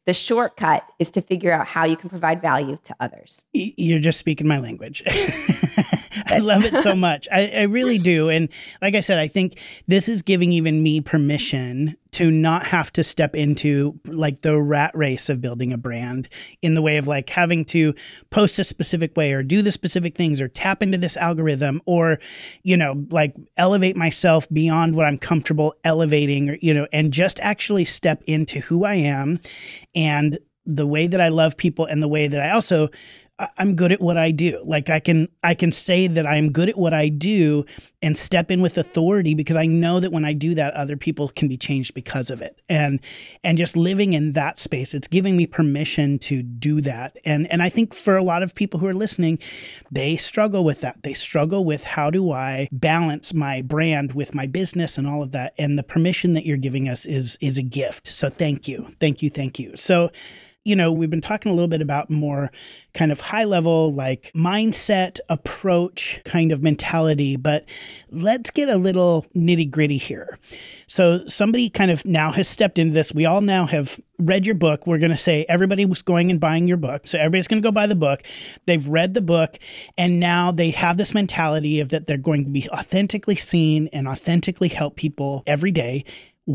The 0.06 0.14
shortcut 0.14 0.84
is 0.98 1.12
to 1.12 1.22
figure 1.22 1.52
out 1.52 1.68
how 1.68 1.86
you 1.86 1.96
can 1.96 2.10
provide 2.10 2.42
value 2.42 2.78
to 2.86 2.96
others. 3.00 3.44
You're 3.54 4.00
just 4.00 4.18
speaking 4.18 4.48
my 4.48 4.58
language. 4.58 5.04
I 6.26 6.40
love 6.40 6.66
it 6.66 6.82
so 6.82 6.96
much. 6.96 7.28
I, 7.32 7.52
I, 7.56 7.62
really 7.64 8.00
do. 8.00 8.30
And 8.30 8.50
like 8.82 8.96
I 8.96 9.02
said, 9.02 9.20
I 9.20 9.28
think 9.28 9.60
this 9.88 10.10
is 10.10 10.24
giving 10.24 10.52
even 10.54 10.82
me 10.82 11.02
permission 11.02 11.98
to 12.12 12.30
not 12.30 12.68
have 12.68 12.92
to 12.94 13.04
step 13.04 13.36
into 13.36 14.00
like 14.06 14.42
the 14.42 14.60
rat 14.62 14.92
race 14.94 15.30
of 15.30 15.40
building 15.42 15.72
a 15.72 15.78
brand 15.78 16.28
in 16.62 16.76
the 16.76 16.82
way 16.82 16.98
of 16.98 17.08
like 17.08 17.30
having 17.30 17.64
to 17.64 17.94
post 18.30 18.60
a 18.60 18.64
specific 18.64 19.16
way 19.16 19.32
or 19.32 19.44
do 19.44 19.62
the 19.62 19.72
specific 19.72 20.16
things 20.16 20.42
or 20.42 20.48
tap 20.48 20.84
into 20.84 20.98
this 20.98 21.16
algorithm 21.16 21.82
or, 21.86 22.20
you 22.64 22.76
know, 22.76 23.06
like 23.10 23.36
elevate 23.56 23.96
myself 23.96 24.48
beyond 24.50 24.96
what 24.96 25.06
I'm 25.06 25.18
comfortable 25.18 25.74
elevating 25.84 26.50
or, 26.50 26.58
you 26.62 26.74
know, 26.74 26.88
and 26.92 27.14
just 27.14 27.40
actually 27.40 27.86
step 27.86 28.22
into 28.28 28.60
who 28.60 28.84
I 28.84 28.96
am 28.96 29.40
and 29.96 30.38
the 30.66 30.88
way 30.88 31.08
that 31.08 31.22
I 31.22 31.30
love 31.30 31.58
people 31.58 31.86
and 31.86 32.04
the 32.04 32.08
way 32.08 32.28
that 32.28 32.42
I 32.42 32.52
also 32.52 32.90
I'm 33.58 33.76
good 33.76 33.92
at 33.92 34.02
what 34.02 34.18
I 34.18 34.32
do. 34.32 34.62
Like 34.66 34.90
I 34.90 35.00
can 35.00 35.28
I 35.44 35.54
can 35.54 35.72
say 35.72 36.08
that 36.08 36.26
I'm 36.26 36.52
good 36.52 36.70
at 36.70 36.78
what 36.78 36.94
I 36.94 37.10
do 37.10 37.66
and 38.02 38.18
step 38.18 38.52
in 38.52 38.62
with 38.62 38.78
authority 38.78 39.34
because 39.34 39.56
I 39.56 39.66
know 39.66 40.00
that 40.00 40.12
when 40.12 40.26
I 40.26 40.34
do 40.34 40.54
that 40.56 40.74
other 40.74 40.98
people 40.98 41.30
can 41.30 41.48
be 41.48 41.58
changed 41.58 41.94
because 41.94 42.30
of 42.30 42.42
it. 42.42 42.62
And 42.70 43.00
and 43.44 43.58
just 43.58 43.78
living 43.78 44.14
in 44.14 44.34
that 44.34 44.60
space 44.60 44.94
it's 44.94 45.08
giving 45.08 45.38
me 45.38 45.48
permission 45.48 46.20
to 46.20 46.44
do 46.44 46.82
that. 46.82 47.18
And 47.26 47.52
and 47.52 47.64
I 47.64 47.70
think 47.70 47.94
for 47.94 48.18
a 48.18 48.24
lot 48.24 48.44
of 48.44 48.56
people 48.56 48.80
who 48.80 48.88
are 48.88 48.94
listening 48.94 49.40
they 49.92 50.18
struggle 50.18 50.64
with 50.64 50.82
that. 50.82 51.04
They 51.04 51.14
struggle 51.14 51.66
with 51.66 51.84
how 51.84 52.10
do 52.10 52.32
I 52.32 52.68
balance 52.72 53.34
my 53.34 53.62
brand 53.62 54.14
with 54.14 54.36
my 54.36 54.48
business 54.48 54.98
and 54.98 55.08
all 55.08 55.24
of 55.24 55.32
that 55.32 55.54
and 55.58 55.78
the 55.78 55.84
permission 55.84 56.34
that 56.34 56.46
you're 56.46 56.58
giving 56.58 56.88
us 56.88 57.06
is 57.06 57.38
is 57.42 57.58
a 57.58 57.64
gift. 57.64 58.08
So 58.08 58.30
thank 58.30 58.68
you. 58.68 58.96
Thank 59.00 59.22
you. 59.22 59.30
Thank 59.30 59.60
you. 59.60 59.76
So 59.76 60.12
you 60.64 60.76
know, 60.76 60.92
we've 60.92 61.10
been 61.10 61.22
talking 61.22 61.52
a 61.52 61.56
little 61.56 61.68
bit 61.68 61.82
about 61.82 62.12
more 62.12 62.52
kind 62.94 63.12
of 63.12 63.20
high 63.20 63.46
level, 63.46 63.94
like 63.94 64.32
mindset, 64.36 65.20
approach 65.28 66.22
kind 66.24 66.52
of 66.52 66.62
mentality, 66.62 67.36
but 67.36 67.68
let's 68.12 68.52
get 68.52 68.70
a 68.70 68.78
little 68.78 69.26
nitty 69.36 69.72
gritty 69.72 69.98
here. 69.98 70.38
So, 70.86 71.26
somebody 71.26 71.70
kind 71.70 71.90
of 71.90 72.06
now 72.06 72.32
has 72.32 72.48
stepped 72.48 72.78
into 72.78 72.94
this. 72.94 73.14
We 73.14 73.26
all 73.26 73.42
now 73.42 73.66
have 73.66 74.00
read 74.20 74.46
your 74.46 74.56
book. 74.56 74.86
We're 74.86 75.00
going 75.00 75.12
to 75.12 75.18
say 75.18 75.46
everybody 75.50 75.84
was 75.86 76.04
going 76.04 76.30
and 76.30 76.40
buying 76.40 76.68
your 76.68 76.78
book. 76.78 77.08
So, 77.08 77.18
everybody's 77.18 77.48
going 77.48 77.62
to 77.62 77.68
go 77.68 77.72
buy 77.72 77.88
the 77.88 77.96
book. 77.96 78.22
They've 78.68 78.88
read 78.88 79.16
the 79.16 79.22
book, 79.22 79.58
and 79.98 80.20
now 80.20 80.52
they 80.52 80.70
have 80.72 80.98
this 80.98 81.16
mentality 81.16 81.80
of 81.80 81.90
that 81.90 82.06
they're 82.06 82.18
going 82.18 82.44
to 82.44 82.52
be 82.52 82.70
authentically 82.70 83.36
seen 83.36 83.88
and 83.94 84.08
authentically 84.08 84.68
help 84.68 84.96
people 84.96 85.44
every 85.48 85.72
day 85.72 86.06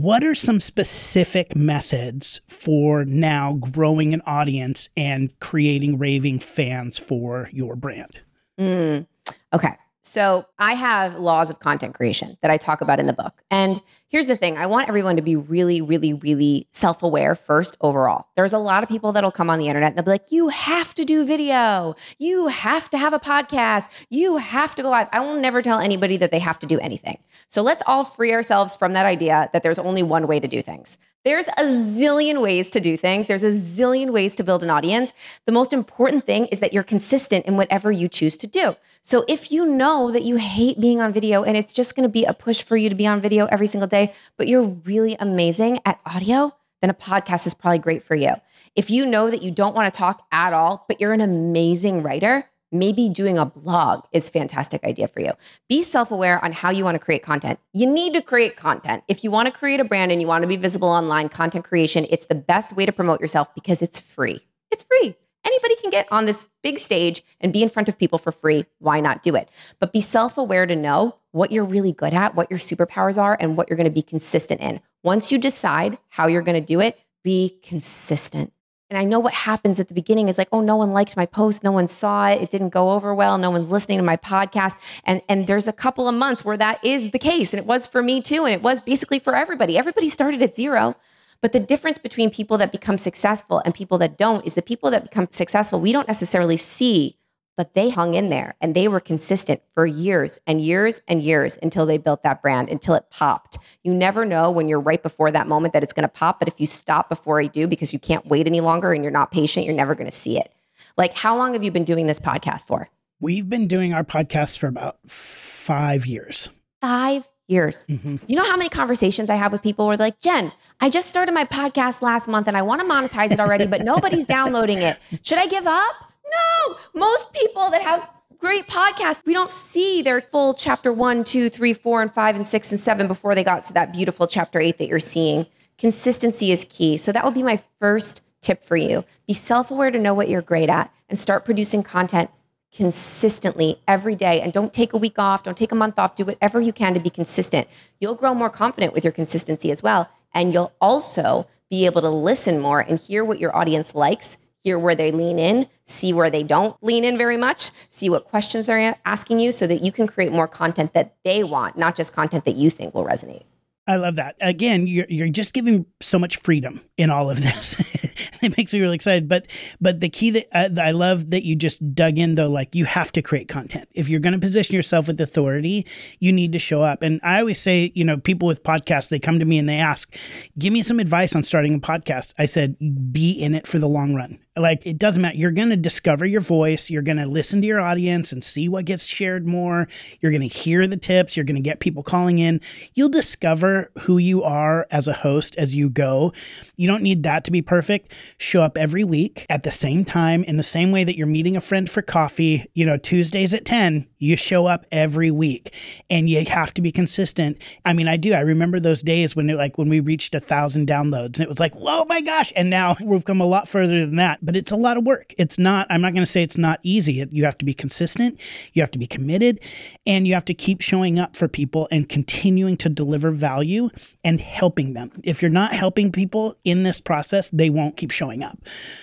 what 0.02 0.22
are 0.22 0.34
some 0.34 0.60
specific 0.60 1.56
methods 1.56 2.42
for 2.48 3.06
now 3.06 3.54
growing 3.54 4.12
an 4.12 4.20
audience 4.26 4.90
and 4.94 5.32
creating 5.40 5.96
raving 5.96 6.38
fans 6.38 6.98
for 6.98 7.48
your 7.50 7.74
brand? 7.76 8.20
Mm, 8.60 9.06
okay. 9.54 9.74
So 10.02 10.44
I 10.58 10.74
have 10.74 11.18
laws 11.18 11.48
of 11.48 11.60
content 11.60 11.94
creation 11.94 12.36
that 12.42 12.50
I 12.50 12.58
talk 12.58 12.82
about 12.82 13.00
in 13.00 13.06
the 13.06 13.14
book. 13.14 13.42
And 13.50 13.80
here's 14.08 14.26
the 14.26 14.36
thing 14.36 14.56
I 14.56 14.66
want 14.66 14.88
everyone 14.88 15.16
to 15.16 15.22
be 15.22 15.36
really, 15.36 15.80
really, 15.80 16.14
really 16.14 16.66
self 16.72 17.02
aware 17.02 17.34
first 17.34 17.76
overall. 17.80 18.26
There's 18.36 18.52
a 18.52 18.58
lot 18.58 18.82
of 18.82 18.88
people 18.88 19.12
that'll 19.12 19.30
come 19.30 19.50
on 19.50 19.58
the 19.58 19.68
internet 19.68 19.90
and 19.90 19.98
they'll 19.98 20.04
be 20.04 20.10
like, 20.10 20.30
you 20.30 20.48
have 20.48 20.94
to 20.94 21.04
do 21.04 21.26
video. 21.26 21.94
You 22.18 22.48
have 22.48 22.88
to 22.90 22.98
have 22.98 23.14
a 23.14 23.20
podcast. 23.20 23.88
You 24.10 24.36
have 24.36 24.74
to 24.76 24.82
go 24.82 24.90
live. 24.90 25.08
I 25.12 25.20
will 25.20 25.36
never 25.40 25.62
tell 25.62 25.78
anybody 25.78 26.16
that 26.18 26.30
they 26.30 26.38
have 26.38 26.58
to 26.60 26.66
do 26.66 26.78
anything. 26.80 27.18
So 27.48 27.62
let's 27.62 27.82
all 27.86 28.04
free 28.04 28.32
ourselves 28.32 28.76
from 28.76 28.92
that 28.94 29.06
idea 29.06 29.50
that 29.52 29.62
there's 29.62 29.78
only 29.78 30.02
one 30.02 30.26
way 30.26 30.40
to 30.40 30.48
do 30.48 30.62
things. 30.62 30.98
There's 31.26 31.48
a 31.48 31.64
zillion 31.64 32.40
ways 32.40 32.70
to 32.70 32.78
do 32.78 32.96
things. 32.96 33.26
There's 33.26 33.42
a 33.42 33.50
zillion 33.50 34.12
ways 34.12 34.36
to 34.36 34.44
build 34.44 34.62
an 34.62 34.70
audience. 34.70 35.12
The 35.44 35.50
most 35.50 35.72
important 35.72 36.24
thing 36.24 36.46
is 36.46 36.60
that 36.60 36.72
you're 36.72 36.84
consistent 36.84 37.46
in 37.46 37.56
whatever 37.56 37.90
you 37.90 38.08
choose 38.08 38.36
to 38.36 38.46
do. 38.46 38.76
So 39.02 39.24
if 39.26 39.50
you 39.50 39.66
know 39.66 40.12
that 40.12 40.22
you 40.22 40.36
hate 40.36 40.80
being 40.80 41.00
on 41.00 41.12
video 41.12 41.42
and 41.42 41.56
it's 41.56 41.72
just 41.72 41.96
going 41.96 42.08
to 42.08 42.12
be 42.12 42.24
a 42.24 42.32
push 42.32 42.62
for 42.62 42.76
you 42.76 42.88
to 42.88 42.94
be 42.94 43.08
on 43.08 43.20
video 43.20 43.46
every 43.46 43.66
single 43.66 43.88
day, 43.88 43.95
but 44.36 44.48
you're 44.48 44.62
really 44.62 45.16
amazing 45.18 45.80
at 45.84 46.00
audio, 46.04 46.52
then 46.80 46.90
a 46.90 46.94
podcast 46.94 47.46
is 47.46 47.54
probably 47.54 47.78
great 47.78 48.02
for 48.02 48.14
you. 48.14 48.34
If 48.74 48.90
you 48.90 49.06
know 49.06 49.30
that 49.30 49.42
you 49.42 49.50
don't 49.50 49.74
want 49.74 49.92
to 49.92 49.96
talk 49.96 50.26
at 50.30 50.52
all, 50.52 50.84
but 50.88 51.00
you're 51.00 51.12
an 51.14 51.20
amazing 51.20 52.02
writer, 52.02 52.48
maybe 52.72 53.08
doing 53.08 53.38
a 53.38 53.46
blog 53.46 54.04
is 54.12 54.28
fantastic 54.28 54.84
idea 54.84 55.08
for 55.08 55.20
you. 55.20 55.32
Be 55.68 55.82
self-aware 55.82 56.44
on 56.44 56.52
how 56.52 56.70
you 56.70 56.84
want 56.84 56.96
to 56.96 56.98
create 56.98 57.22
content. 57.22 57.58
You 57.72 57.86
need 57.86 58.12
to 58.14 58.20
create 58.20 58.56
content. 58.56 59.02
If 59.08 59.24
you 59.24 59.30
want 59.30 59.46
to 59.46 59.52
create 59.52 59.80
a 59.80 59.84
brand 59.84 60.12
and 60.12 60.20
you 60.20 60.26
want 60.26 60.42
to 60.42 60.48
be 60.48 60.56
visible 60.56 60.88
online, 60.88 61.28
content 61.28 61.64
creation, 61.64 62.06
it's 62.10 62.26
the 62.26 62.34
best 62.34 62.72
way 62.72 62.84
to 62.84 62.92
promote 62.92 63.20
yourself 63.20 63.54
because 63.54 63.82
it's 63.82 63.98
free. 63.98 64.40
It's 64.70 64.82
free. 64.82 65.16
Anybody 65.46 65.76
can 65.76 65.90
get 65.90 66.10
on 66.10 66.24
this 66.24 66.48
big 66.62 66.78
stage 66.80 67.22
and 67.40 67.52
be 67.52 67.62
in 67.62 67.68
front 67.68 67.88
of 67.88 67.96
people 67.96 68.18
for 68.18 68.32
free. 68.32 68.66
Why 68.80 68.98
not 68.98 69.22
do 69.22 69.36
it? 69.36 69.48
But 69.78 69.92
be 69.92 70.00
self-aware 70.00 70.66
to 70.66 70.74
know 70.74 71.16
what 71.30 71.52
you're 71.52 71.64
really 71.64 71.92
good 71.92 72.12
at, 72.12 72.34
what 72.34 72.50
your 72.50 72.58
superpowers 72.58 73.22
are, 73.22 73.36
and 73.38 73.56
what 73.56 73.70
you're 73.70 73.76
going 73.76 73.84
to 73.84 73.90
be 73.90 74.02
consistent 74.02 74.60
in. 74.60 74.80
Once 75.04 75.30
you 75.30 75.38
decide 75.38 75.98
how 76.08 76.26
you're 76.26 76.42
going 76.42 76.60
to 76.60 76.66
do 76.66 76.80
it, 76.80 76.98
be 77.22 77.58
consistent. 77.62 78.52
And 78.88 78.98
I 78.98 79.04
know 79.04 79.18
what 79.18 79.34
happens 79.34 79.80
at 79.80 79.88
the 79.88 79.94
beginning 79.94 80.28
is 80.28 80.38
like, 80.38 80.48
oh, 80.52 80.60
no 80.60 80.76
one 80.76 80.92
liked 80.92 81.16
my 81.16 81.26
post, 81.26 81.64
no 81.64 81.72
one 81.72 81.88
saw 81.88 82.28
it, 82.28 82.40
it 82.40 82.50
didn't 82.50 82.68
go 82.68 82.92
over 82.92 83.14
well, 83.14 83.36
no 83.36 83.50
one's 83.50 83.70
listening 83.70 83.98
to 83.98 84.04
my 84.04 84.16
podcast. 84.16 84.76
And 85.04 85.22
and 85.28 85.46
there's 85.46 85.66
a 85.66 85.72
couple 85.72 86.08
of 86.08 86.14
months 86.14 86.44
where 86.44 86.56
that 86.56 86.84
is 86.84 87.10
the 87.10 87.18
case. 87.18 87.52
And 87.52 87.58
it 87.58 87.66
was 87.66 87.86
for 87.86 88.02
me 88.02 88.20
too. 88.20 88.44
And 88.44 88.54
it 88.54 88.62
was 88.62 88.80
basically 88.80 89.18
for 89.18 89.34
everybody. 89.34 89.76
Everybody 89.76 90.08
started 90.08 90.40
at 90.42 90.54
zero. 90.54 90.94
But 91.40 91.52
the 91.52 91.60
difference 91.60 91.98
between 91.98 92.30
people 92.30 92.58
that 92.58 92.72
become 92.72 92.98
successful 92.98 93.62
and 93.64 93.74
people 93.74 93.98
that 93.98 94.18
don't 94.18 94.46
is 94.46 94.54
the 94.54 94.62
people 94.62 94.90
that 94.90 95.04
become 95.04 95.28
successful, 95.30 95.80
we 95.80 95.92
don't 95.92 96.08
necessarily 96.08 96.56
see 96.56 97.16
but 97.56 97.74
they 97.74 97.90
hung 97.90 98.14
in 98.14 98.28
there 98.28 98.54
and 98.60 98.74
they 98.74 98.86
were 98.86 99.00
consistent 99.00 99.62
for 99.74 99.86
years 99.86 100.38
and 100.46 100.60
years 100.60 101.00
and 101.08 101.22
years 101.22 101.58
until 101.62 101.86
they 101.86 101.96
built 101.96 102.22
that 102.22 102.42
brand, 102.42 102.68
until 102.68 102.94
it 102.94 103.08
popped. 103.10 103.56
You 103.82 103.94
never 103.94 104.24
know 104.24 104.50
when 104.50 104.68
you're 104.68 104.80
right 104.80 105.02
before 105.02 105.30
that 105.30 105.48
moment 105.48 105.72
that 105.72 105.82
it's 105.82 105.92
going 105.92 106.02
to 106.02 106.08
pop. 106.08 106.38
But 106.38 106.48
if 106.48 106.60
you 106.60 106.66
stop 106.66 107.08
before 107.08 107.40
you 107.40 107.48
do 107.48 107.66
because 107.66 107.92
you 107.92 107.98
can't 107.98 108.26
wait 108.26 108.46
any 108.46 108.60
longer 108.60 108.92
and 108.92 109.02
you're 109.02 109.10
not 109.10 109.30
patient, 109.30 109.64
you're 109.64 109.74
never 109.74 109.94
going 109.94 110.08
to 110.08 110.16
see 110.16 110.38
it. 110.38 110.52
Like, 110.98 111.14
how 111.14 111.36
long 111.36 111.54
have 111.54 111.64
you 111.64 111.70
been 111.70 111.84
doing 111.84 112.06
this 112.06 112.20
podcast 112.20 112.66
for? 112.66 112.88
We've 113.20 113.48
been 113.48 113.66
doing 113.66 113.94
our 113.94 114.04
podcast 114.04 114.58
for 114.58 114.66
about 114.66 114.98
five 115.08 116.06
years. 116.06 116.50
Five 116.82 117.26
years. 117.48 117.86
Mm-hmm. 117.86 118.16
You 118.26 118.36
know 118.36 118.44
how 118.44 118.56
many 118.56 118.68
conversations 118.68 119.30
I 119.30 119.36
have 119.36 119.52
with 119.52 119.62
people 119.62 119.86
where 119.86 119.96
they're 119.96 120.08
like, 120.08 120.20
Jen, 120.20 120.52
I 120.80 120.90
just 120.90 121.08
started 121.08 121.32
my 121.32 121.44
podcast 121.44 122.02
last 122.02 122.28
month 122.28 122.48
and 122.48 122.56
I 122.56 122.62
want 122.62 122.80
to 122.80 122.86
monetize 122.86 123.30
it 123.30 123.40
already, 123.40 123.66
but 123.66 123.82
nobody's 123.82 124.26
downloading 124.26 124.78
it. 124.78 124.98
Should 125.22 125.38
I 125.38 125.46
give 125.46 125.66
up? 125.66 125.94
No, 126.24 126.76
most 126.94 127.32
people 127.32 127.70
that 127.70 127.82
have 127.82 128.08
great 128.38 128.66
podcasts, 128.66 129.24
we 129.24 129.32
don't 129.32 129.48
see 129.48 130.02
their 130.02 130.20
full 130.20 130.54
chapter 130.54 130.92
one, 130.92 131.24
two, 131.24 131.48
three, 131.48 131.72
four, 131.72 132.02
and 132.02 132.12
five, 132.12 132.36
and 132.36 132.46
six, 132.46 132.70
and 132.70 132.80
seven 132.80 133.08
before 133.08 133.34
they 133.34 133.44
got 133.44 133.64
to 133.64 133.72
that 133.74 133.92
beautiful 133.92 134.26
chapter 134.26 134.60
eight 134.60 134.78
that 134.78 134.88
you're 134.88 134.98
seeing. 135.00 135.46
Consistency 135.78 136.50
is 136.50 136.64
key. 136.68 136.96
So 136.96 137.12
that 137.12 137.24
would 137.24 137.34
be 137.34 137.42
my 137.42 137.62
first 137.80 138.22
tip 138.40 138.62
for 138.62 138.76
you. 138.76 139.04
Be 139.26 139.34
self 139.34 139.70
aware 139.70 139.90
to 139.90 139.98
know 139.98 140.14
what 140.14 140.28
you're 140.28 140.42
great 140.42 140.68
at 140.68 140.92
and 141.08 141.18
start 141.18 141.44
producing 141.44 141.82
content 141.82 142.30
consistently 142.74 143.80
every 143.88 144.14
day. 144.14 144.40
And 144.40 144.52
don't 144.52 144.72
take 144.72 144.92
a 144.92 144.98
week 144.98 145.18
off, 145.18 145.42
don't 145.42 145.56
take 145.56 145.72
a 145.72 145.76
month 145.76 145.98
off, 145.98 146.14
do 146.14 146.24
whatever 146.24 146.60
you 146.60 146.72
can 146.72 146.94
to 146.94 147.00
be 147.00 147.10
consistent. 147.10 147.68
You'll 148.00 148.14
grow 148.14 148.34
more 148.34 148.50
confident 148.50 148.92
with 148.92 149.04
your 149.04 149.12
consistency 149.12 149.70
as 149.70 149.82
well. 149.82 150.08
And 150.34 150.52
you'll 150.52 150.72
also 150.80 151.48
be 151.70 151.86
able 151.86 152.02
to 152.02 152.10
listen 152.10 152.60
more 152.60 152.80
and 152.80 152.98
hear 152.98 153.24
what 153.24 153.40
your 153.40 153.56
audience 153.56 153.94
likes 153.94 154.36
hear 154.66 154.80
where 154.80 154.96
they 154.96 155.12
lean 155.12 155.38
in, 155.38 155.68
see 155.84 156.12
where 156.12 156.28
they 156.28 156.42
don't 156.42 156.76
lean 156.82 157.04
in 157.04 157.16
very 157.16 157.36
much, 157.36 157.70
see 157.88 158.10
what 158.10 158.24
questions 158.24 158.66
they're 158.66 158.98
asking 159.04 159.38
you 159.38 159.52
so 159.52 159.64
that 159.64 159.80
you 159.80 159.92
can 159.92 160.08
create 160.08 160.32
more 160.32 160.48
content 160.48 160.92
that 160.92 161.14
they 161.24 161.44
want, 161.44 161.78
not 161.78 161.94
just 161.94 162.12
content 162.12 162.44
that 162.44 162.56
you 162.56 162.68
think 162.68 162.92
will 162.92 163.04
resonate. 163.04 163.44
I 163.88 163.96
love 163.96 164.16
that. 164.16 164.36
Again, 164.40 164.86
you're 164.86 165.06
you're 165.08 165.28
just 165.28 165.52
giving 165.52 165.86
so 166.00 166.18
much 166.18 166.38
freedom 166.38 166.80
in 166.96 167.10
all 167.10 167.30
of 167.30 167.36
this. 167.42 168.42
it 168.42 168.56
makes 168.56 168.72
me 168.72 168.80
really 168.80 168.96
excited. 168.96 169.28
But 169.28 169.46
but 169.80 170.00
the 170.00 170.08
key 170.08 170.30
that 170.30 170.48
uh, 170.52 170.80
I 170.80 170.90
love 170.90 171.30
that 171.30 171.44
you 171.44 171.54
just 171.54 171.94
dug 171.94 172.18
in 172.18 172.34
though, 172.34 172.50
like 172.50 172.74
you 172.74 172.84
have 172.84 173.12
to 173.12 173.22
create 173.22 173.48
content. 173.48 173.88
If 173.94 174.08
you're 174.08 174.20
going 174.20 174.32
to 174.32 174.38
position 174.38 174.74
yourself 174.74 175.06
with 175.06 175.20
authority, 175.20 175.86
you 176.18 176.32
need 176.32 176.52
to 176.52 176.58
show 176.58 176.82
up. 176.82 177.02
And 177.02 177.20
I 177.22 177.40
always 177.40 177.60
say, 177.60 177.92
you 177.94 178.04
know, 178.04 178.16
people 178.16 178.48
with 178.48 178.62
podcasts, 178.62 179.08
they 179.08 179.18
come 179.18 179.38
to 179.38 179.44
me 179.44 179.58
and 179.58 179.68
they 179.68 179.78
ask, 179.78 180.12
"Give 180.58 180.72
me 180.72 180.82
some 180.82 180.98
advice 180.98 181.36
on 181.36 181.42
starting 181.44 181.74
a 181.74 181.78
podcast." 181.78 182.34
I 182.38 182.46
said, 182.46 182.76
"Be 183.12 183.30
in 183.30 183.54
it 183.54 183.66
for 183.66 183.78
the 183.78 183.88
long 183.88 184.14
run." 184.14 184.38
Like 184.56 184.86
it 184.86 184.98
doesn't 184.98 185.20
matter. 185.20 185.36
You're 185.36 185.50
going 185.50 185.70
to 185.70 185.76
discover 185.76 186.24
your 186.24 186.40
voice. 186.40 186.90
You're 186.90 187.02
going 187.02 187.18
to 187.18 187.26
listen 187.26 187.60
to 187.60 187.66
your 187.66 187.80
audience 187.80 188.32
and 188.32 188.42
see 188.42 188.68
what 188.68 188.84
gets 188.84 189.06
shared 189.06 189.46
more. 189.46 189.88
You're 190.20 190.32
going 190.32 190.48
to 190.48 190.54
hear 190.54 190.86
the 190.86 190.96
tips. 190.96 191.36
You're 191.36 191.44
going 191.44 191.56
to 191.56 191.62
get 191.62 191.80
people 191.80 192.02
calling 192.02 192.38
in. 192.38 192.60
You'll 192.94 193.08
discover 193.08 193.90
who 194.02 194.18
you 194.18 194.42
are 194.42 194.86
as 194.90 195.08
a 195.08 195.12
host 195.12 195.56
as 195.56 195.74
you 195.74 195.90
go. 195.90 196.32
You 196.76 196.86
don't 196.86 197.02
need 197.02 197.22
that 197.24 197.44
to 197.44 197.50
be 197.50 197.62
perfect. 197.62 198.12
Show 198.38 198.62
up 198.62 198.78
every 198.78 199.04
week 199.04 199.46
at 199.50 199.62
the 199.62 199.70
same 199.70 200.04
time 200.04 200.44
in 200.44 200.56
the 200.56 200.62
same 200.62 200.92
way 200.92 201.04
that 201.04 201.16
you're 201.16 201.26
meeting 201.26 201.56
a 201.56 201.60
friend 201.60 201.90
for 201.90 202.02
coffee, 202.02 202.66
you 202.74 202.86
know, 202.86 202.96
Tuesdays 202.96 203.52
at 203.52 203.64
10, 203.64 204.06
you 204.18 204.36
show 204.36 204.66
up 204.66 204.86
every 204.90 205.30
week 205.30 205.74
and 206.08 206.28
you 206.28 206.44
have 206.46 206.72
to 206.74 206.82
be 206.82 206.90
consistent. 206.90 207.58
I 207.84 207.92
mean, 207.92 208.08
I 208.08 208.16
do. 208.16 208.32
I 208.32 208.40
remember 208.40 208.80
those 208.80 209.02
days 209.02 209.36
when 209.36 209.50
it, 209.50 209.56
like 209.56 209.76
when 209.78 209.88
we 209.88 210.00
reached 210.00 210.34
a 210.34 210.40
thousand 210.40 210.88
downloads 210.88 211.36
and 211.36 211.40
it 211.40 211.48
was 211.48 211.60
like, 211.60 211.74
oh 211.76 212.04
my 212.06 212.20
gosh. 212.20 212.52
And 212.56 212.70
now 212.70 212.96
we've 213.04 213.24
come 213.24 213.40
a 213.40 213.46
lot 213.46 213.68
further 213.68 214.00
than 214.00 214.16
that, 214.16 214.38
but 214.42 214.56
it's 214.56 214.72
a 214.72 214.76
lot 214.76 214.96
of 214.96 215.04
work. 215.04 215.34
It's 215.38 215.58
not, 215.58 215.86
I'm 215.90 216.00
not 216.00 216.12
going 216.12 216.24
to 216.24 216.30
say 216.30 216.42
it's 216.42 216.58
not 216.58 216.80
easy. 216.82 217.26
You 217.30 217.44
have 217.44 217.58
to 217.58 217.64
be 217.64 217.74
consistent. 217.74 218.40
You 218.72 218.82
have 218.82 218.90
to 218.92 218.98
be 218.98 219.06
committed 219.06 219.60
and 220.06 220.26
you 220.26 220.34
have 220.34 220.44
to 220.46 220.54
keep 220.54 220.80
showing 220.80 221.18
up 221.18 221.36
for 221.36 221.48
people 221.48 221.88
and 221.90 222.08
continuing 222.08 222.76
to 222.78 222.88
deliver 222.88 223.30
value 223.30 223.90
and 224.24 224.40
helping 224.40 224.94
them. 224.94 225.10
If 225.24 225.42
you're 225.42 225.50
not 225.50 225.72
helping 225.72 226.10
people 226.12 226.56
in 226.64 226.82
this 226.82 227.00
process, 227.00 227.50
they 227.50 227.70
won't 227.70 227.96
keep 227.96 228.10
showing 228.10 228.42
up. 228.42 228.58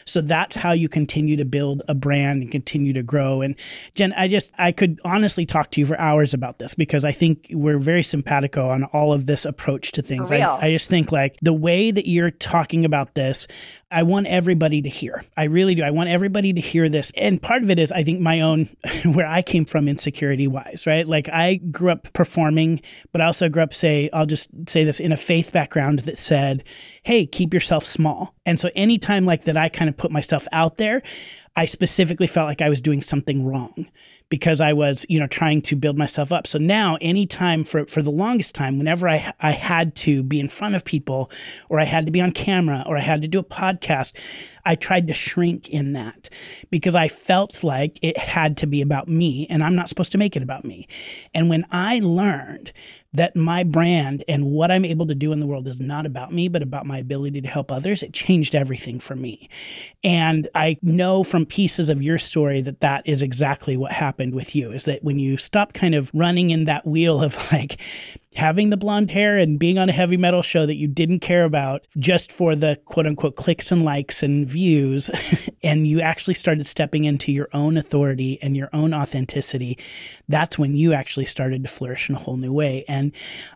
So 0.06 0.22
that's 0.22 0.56
how 0.56 0.72
you 0.72 0.90
continue 0.90 1.36
to 1.38 1.46
build 1.46 1.84
a 1.88 1.94
brand 1.94 2.42
and 2.42 2.52
continue 2.52 2.94
to 2.94 3.04
grow. 3.04 3.42
And 3.42 3.56
Jen, 3.96 4.14
I 4.14 4.28
just, 4.28 4.52
I 4.58 4.72
could 4.72 5.00
honestly 5.06 5.46
talk 5.46 5.72
to 5.72 5.80
you 5.80 5.86
for 5.86 6.00
hours 6.00 6.34
about 6.34 6.60
this 6.60 6.76
because 6.76 7.06
I 7.06 7.12
think 7.12 7.48
we're 7.52 7.80
very 7.80 8.04
simpatico 8.04 8.70
on 8.70 8.84
all 8.86 9.14
of 9.14 9.26
this 9.26 9.46
approach 9.46 9.92
to 9.94 10.02
things. 10.02 10.32
I, 10.32 10.68
I 10.68 10.72
just 10.72 10.90
think 10.90 11.12
like 11.12 11.38
the 11.42 11.54
way 11.54 11.92
that 11.92 12.08
you're 12.08 12.32
talking 12.32 12.86
about 12.86 13.16
this, 13.16 13.48
I 13.92 14.04
want 14.04 14.28
everybody 14.28 14.82
to 14.82 14.90
hear. 14.90 15.24
I 15.38 15.44
really 15.46 15.76
do. 15.76 15.84
I 15.84 15.92
want 15.92 16.10
everybody 16.10 16.52
to 16.54 16.62
hear 16.62 16.90
this. 16.90 17.12
And 17.16 17.42
part 17.42 17.64
of 17.64 17.70
it 17.70 17.78
is, 17.78 17.92
I 17.92 18.04
think, 18.04 18.20
my 18.20 18.42
own, 18.42 18.70
where 19.06 19.28
I 19.28 19.42
came 19.42 19.66
from 19.66 19.88
insecurity 19.88 20.48
wise, 20.48 20.86
right? 20.88 21.08
Like 21.08 21.30
I 21.30 21.56
grew 21.56 21.92
up 21.92 22.12
performing, 22.14 22.82
but 23.12 23.22
I 23.22 23.26
also 23.26 23.50
grew 23.50 23.62
up, 23.62 23.74
say, 23.74 24.10
I'll 24.12 24.26
just 24.26 24.50
say 24.68 24.84
this 24.84 25.00
in 25.00 25.12
a 25.12 25.18
faith 25.18 25.52
background 25.52 26.00
that 26.00 26.18
said, 26.18 26.64
hey, 27.04 27.26
keep 27.26 27.54
yourself 27.54 27.84
small. 27.84 28.34
And 28.46 28.60
so 28.60 28.70
anytime 28.76 29.26
like 29.26 29.44
that, 29.44 29.58
I 29.58 29.70
kind 29.70 29.90
of 29.90 29.98
put 29.98 30.12
myself 30.12 30.48
out 30.52 30.78
there, 30.78 31.02
I 31.56 31.66
specifically 31.66 32.28
felt 32.28 32.48
like 32.48 32.62
I 32.62 32.70
was 32.70 32.82
doing 32.82 33.02
something 33.02 33.46
wrong 33.46 33.88
because 34.30 34.62
I 34.62 34.74
was, 34.74 35.06
you 35.10 35.20
know, 35.20 35.28
trying 35.28 35.62
to 35.64 35.76
build 35.76 35.96
myself 35.96 36.32
up. 36.32 36.48
So 36.48 36.58
now 36.58 36.98
anytime 37.02 37.64
for, 37.64 37.86
for 37.86 38.02
the 38.02 38.10
longest 38.10 38.56
time, 38.56 38.80
whenever 38.80 39.08
I, 39.08 39.32
I 39.40 39.52
had 39.52 39.96
to 39.98 40.24
be 40.24 40.40
in 40.40 40.48
front 40.48 40.74
of 40.74 40.84
people 40.84 41.30
or 41.70 41.80
I 41.80 41.84
had 41.84 42.08
to 42.08 42.12
be 42.12 42.22
on 42.22 42.32
camera 42.32 42.84
or 42.88 42.98
I 42.98 43.02
had 43.02 43.22
to 43.22 43.28
do 43.28 43.38
a 43.38 43.44
podcast, 43.44 44.14
I 44.66 44.74
tried 44.74 45.06
to 45.08 45.14
shrink 45.14 45.70
in 45.70 45.94
that 45.94 46.32
because 46.72 46.96
I 46.96 47.10
felt 47.10 47.64
like 47.64 48.00
it 48.02 48.18
had 48.18 48.58
to 48.58 48.66
be 48.66 48.82
about 48.82 49.08
me 49.08 49.46
and 49.52 49.64
I'm 49.64 49.76
not 49.76 49.88
supposed 49.90 50.14
to 50.14 50.18
make 50.18 50.36
it 50.36 50.42
about 50.42 50.66
me. 50.66 50.88
And 51.34 51.48
when 51.48 51.68
I 51.70 52.00
learned 52.00 52.72
that 53.14 53.36
my 53.36 53.64
brand 53.64 54.24
and 54.28 54.46
what 54.46 54.72
I'm 54.72 54.86
able 54.86 55.06
to 55.08 55.16
do 55.16 55.32
in 55.32 55.40
the 55.40 55.46
world 55.46 55.68
is 55.68 55.80
not 55.80 56.06
about 56.06 56.34
me, 56.34 56.48
but 56.48 56.64
about 56.64 56.86
my 56.86 56.98
ability 56.98 57.42
to 57.42 57.48
help 57.48 57.72
others, 57.72 58.02
it 58.02 58.14
changed 58.14 58.56
everything 58.56 59.00
for 59.00 59.16
me. 59.16 59.50
And 60.04 60.48
I 60.56 60.78
know 60.82 61.24
from 61.24 61.46
pieces 61.46 61.90
of 61.90 62.02
your 62.02 62.18
story 62.18 62.62
that 62.62 62.82
that 62.82 63.08
is 63.08 63.22
exactly 63.22 63.78
what 63.78 63.92
happened 63.92 64.34
with 64.34 64.56
you 64.56 64.72
is 64.72 64.86
that 64.86 65.04
when 65.04 65.20
you 65.20 65.38
stop 65.38 65.74
kind 65.74 65.94
of 65.94 66.10
running 66.14 66.50
in 66.50 66.66
that 66.66 66.88
wheel 66.88 67.22
of 67.22 67.36
like, 67.52 67.80
having 68.36 68.70
the 68.70 68.78
blonde 68.78 69.12
hair 69.12 69.38
and 69.38 69.60
being 69.60 69.78
on 69.78 69.90
a 69.90 69.94
heavy 69.94 70.18
metal 70.18 70.42
show 70.42 70.66
that 70.66 70.76
you 70.76 70.88
didn't 70.88 71.20
care 71.20 71.44
about 71.44 71.88
just 71.98 72.32
for 72.32 72.56
the 72.56 72.80
quote 72.86 73.06
unquote 73.06 73.36
clicks 73.36 73.72
and 73.72 73.84
likes 73.84 74.24
and 74.24 74.48
views, 74.48 75.10
and 75.64 75.88
you 75.88 76.02
actually 76.02 76.34
started 76.34 76.66
stepping 76.66 77.06
into 77.06 77.32
your 77.32 77.50
own 77.54 77.78
authority 77.78 78.40
and 78.42 78.58
your 78.58 78.70
own 78.74 78.94
authenticity, 78.94 79.78
that's 80.28 80.58
when 80.58 80.76
you 80.76 80.94
actually 80.94 81.26
started 81.26 81.64
to 81.64 81.70
flourish 81.70 82.10
in 82.10 82.16
a 82.16 82.20
whole 82.20 82.38
new 82.38 82.54
way. 82.54 82.86
And 82.88 83.12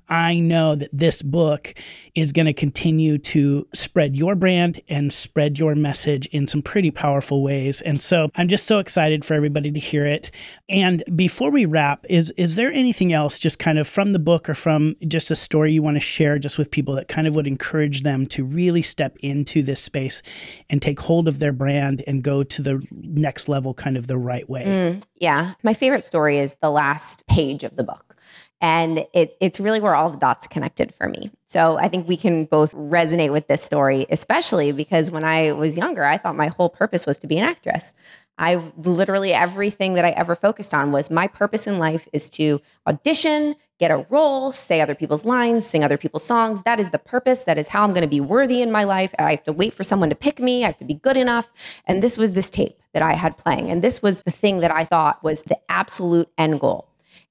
I 0.09 0.39
know 0.39 0.75
that 0.75 0.89
this 0.93 1.21
book 1.21 1.73
is 2.17 2.31
going 2.31 2.47
to 2.47 2.53
continue 2.53 3.19
to 3.19 3.67
spread 3.75 4.15
your 4.15 4.33
brand 4.33 4.81
and 4.89 5.13
spread 5.13 5.59
your 5.59 5.75
message 5.75 6.25
in 6.27 6.47
some 6.47 6.63
pretty 6.63 6.89
powerful 6.89 7.43
ways. 7.43 7.79
And 7.81 8.01
so 8.01 8.31
I'm 8.33 8.47
just 8.47 8.65
so 8.65 8.79
excited 8.79 9.23
for 9.23 9.35
everybody 9.35 9.71
to 9.71 9.79
hear 9.79 10.03
it. 10.03 10.31
And 10.67 11.03
before 11.15 11.51
we 11.51 11.65
wrap, 11.65 12.07
is 12.09 12.31
is 12.31 12.55
there 12.55 12.71
anything 12.71 13.13
else 13.13 13.37
just 13.37 13.59
kind 13.59 13.77
of 13.77 13.87
from 13.87 14.13
the 14.13 14.19
book 14.19 14.49
or 14.49 14.55
from 14.55 14.95
just 15.07 15.29
a 15.29 15.35
story 15.35 15.73
you 15.73 15.83
want 15.83 15.95
to 15.95 16.01
share 16.01 16.39
just 16.39 16.57
with 16.57 16.71
people 16.71 16.95
that 16.95 17.07
kind 17.07 17.27
of 17.27 17.35
would 17.35 17.45
encourage 17.45 18.01
them 18.01 18.25
to 18.27 18.43
really 18.43 18.81
step 18.81 19.15
into 19.21 19.61
this 19.61 19.79
space 19.79 20.23
and 20.71 20.81
take 20.81 20.99
hold 20.99 21.27
of 21.27 21.37
their 21.37 21.53
brand 21.53 22.03
and 22.07 22.23
go 22.23 22.41
to 22.41 22.63
the 22.63 22.83
next 22.91 23.47
level 23.47 23.75
kind 23.75 23.95
of 23.95 24.07
the 24.07 24.17
right 24.17 24.49
way? 24.49 24.65
Mm, 24.65 25.03
yeah. 25.17 25.53
My 25.61 25.75
favorite 25.75 26.03
story 26.03 26.39
is 26.39 26.55
the 26.63 26.71
last 26.71 27.27
page 27.27 27.63
of 27.63 27.75
the 27.75 27.83
book. 27.83 28.06
And 28.59 29.05
it, 29.13 29.37
it's 29.39 29.59
really 29.59 29.79
where 29.79 29.93
all 29.93 30.09
the 30.09 30.17
dots 30.17 30.47
connected 30.47 30.93
for 30.93 31.07
me. 31.07 31.31
So 31.45 31.77
I 31.77 31.87
think 31.87 32.07
we 32.07 32.17
can 32.17 32.45
both 32.45 32.73
resonate 32.73 33.31
with 33.31 33.47
this 33.47 33.61
story, 33.61 34.07
especially 34.09 34.71
because 34.71 35.11
when 35.11 35.23
I 35.23 35.51
was 35.51 35.77
younger, 35.77 36.03
I 36.03 36.17
thought 36.17 36.35
my 36.35 36.47
whole 36.47 36.69
purpose 36.69 37.05
was 37.05 37.17
to 37.19 37.27
be 37.27 37.37
an 37.37 37.43
actress. 37.43 37.93
I 38.39 38.61
literally 38.77 39.33
everything 39.33 39.93
that 39.93 40.05
I 40.05 40.11
ever 40.11 40.35
focused 40.35 40.73
on 40.73 40.91
was 40.91 41.09
my 41.09 41.27
purpose 41.27 41.65
in 41.65 41.79
life 41.79 42.07
is 42.13 42.29
to 42.31 42.61
audition, 42.85 43.55
get 43.79 43.89
a 43.89 44.05
role, 44.09 44.51
say 44.51 44.79
other 44.79 44.95
people's 44.95 45.25
lines, 45.25 45.65
sing 45.65 45.83
other 45.83 45.97
people's 45.97 46.23
songs. 46.23 46.61
That 46.63 46.79
is 46.79 46.89
the 46.89 46.99
purpose. 46.99 47.41
That 47.41 47.57
is 47.57 47.67
how 47.67 47.83
I'm 47.83 47.93
going 47.93 48.03
to 48.03 48.07
be 48.07 48.21
worthy 48.21 48.61
in 48.61 48.71
my 48.71 48.83
life. 48.83 49.13
I 49.17 49.31
have 49.31 49.43
to 49.43 49.53
wait 49.53 49.73
for 49.73 49.83
someone 49.83 50.09
to 50.09 50.15
pick 50.15 50.39
me. 50.39 50.63
I 50.63 50.67
have 50.67 50.77
to 50.77 50.85
be 50.85 50.95
good 50.95 51.17
enough. 51.17 51.51
And 51.85 52.03
this 52.03 52.17
was 52.17 52.33
this 52.33 52.49
tape 52.49 52.79
that 52.93 53.01
I 53.01 53.13
had 53.13 53.37
playing. 53.37 53.71
And 53.71 53.83
this 53.83 54.01
was 54.01 54.21
the 54.21 54.31
thing 54.31 54.59
that 54.59 54.71
I 54.71 54.85
thought 54.85 55.23
was 55.23 55.43
the 55.43 55.59
absolute 55.69 56.29
end 56.37 56.59
goal. 56.59 56.87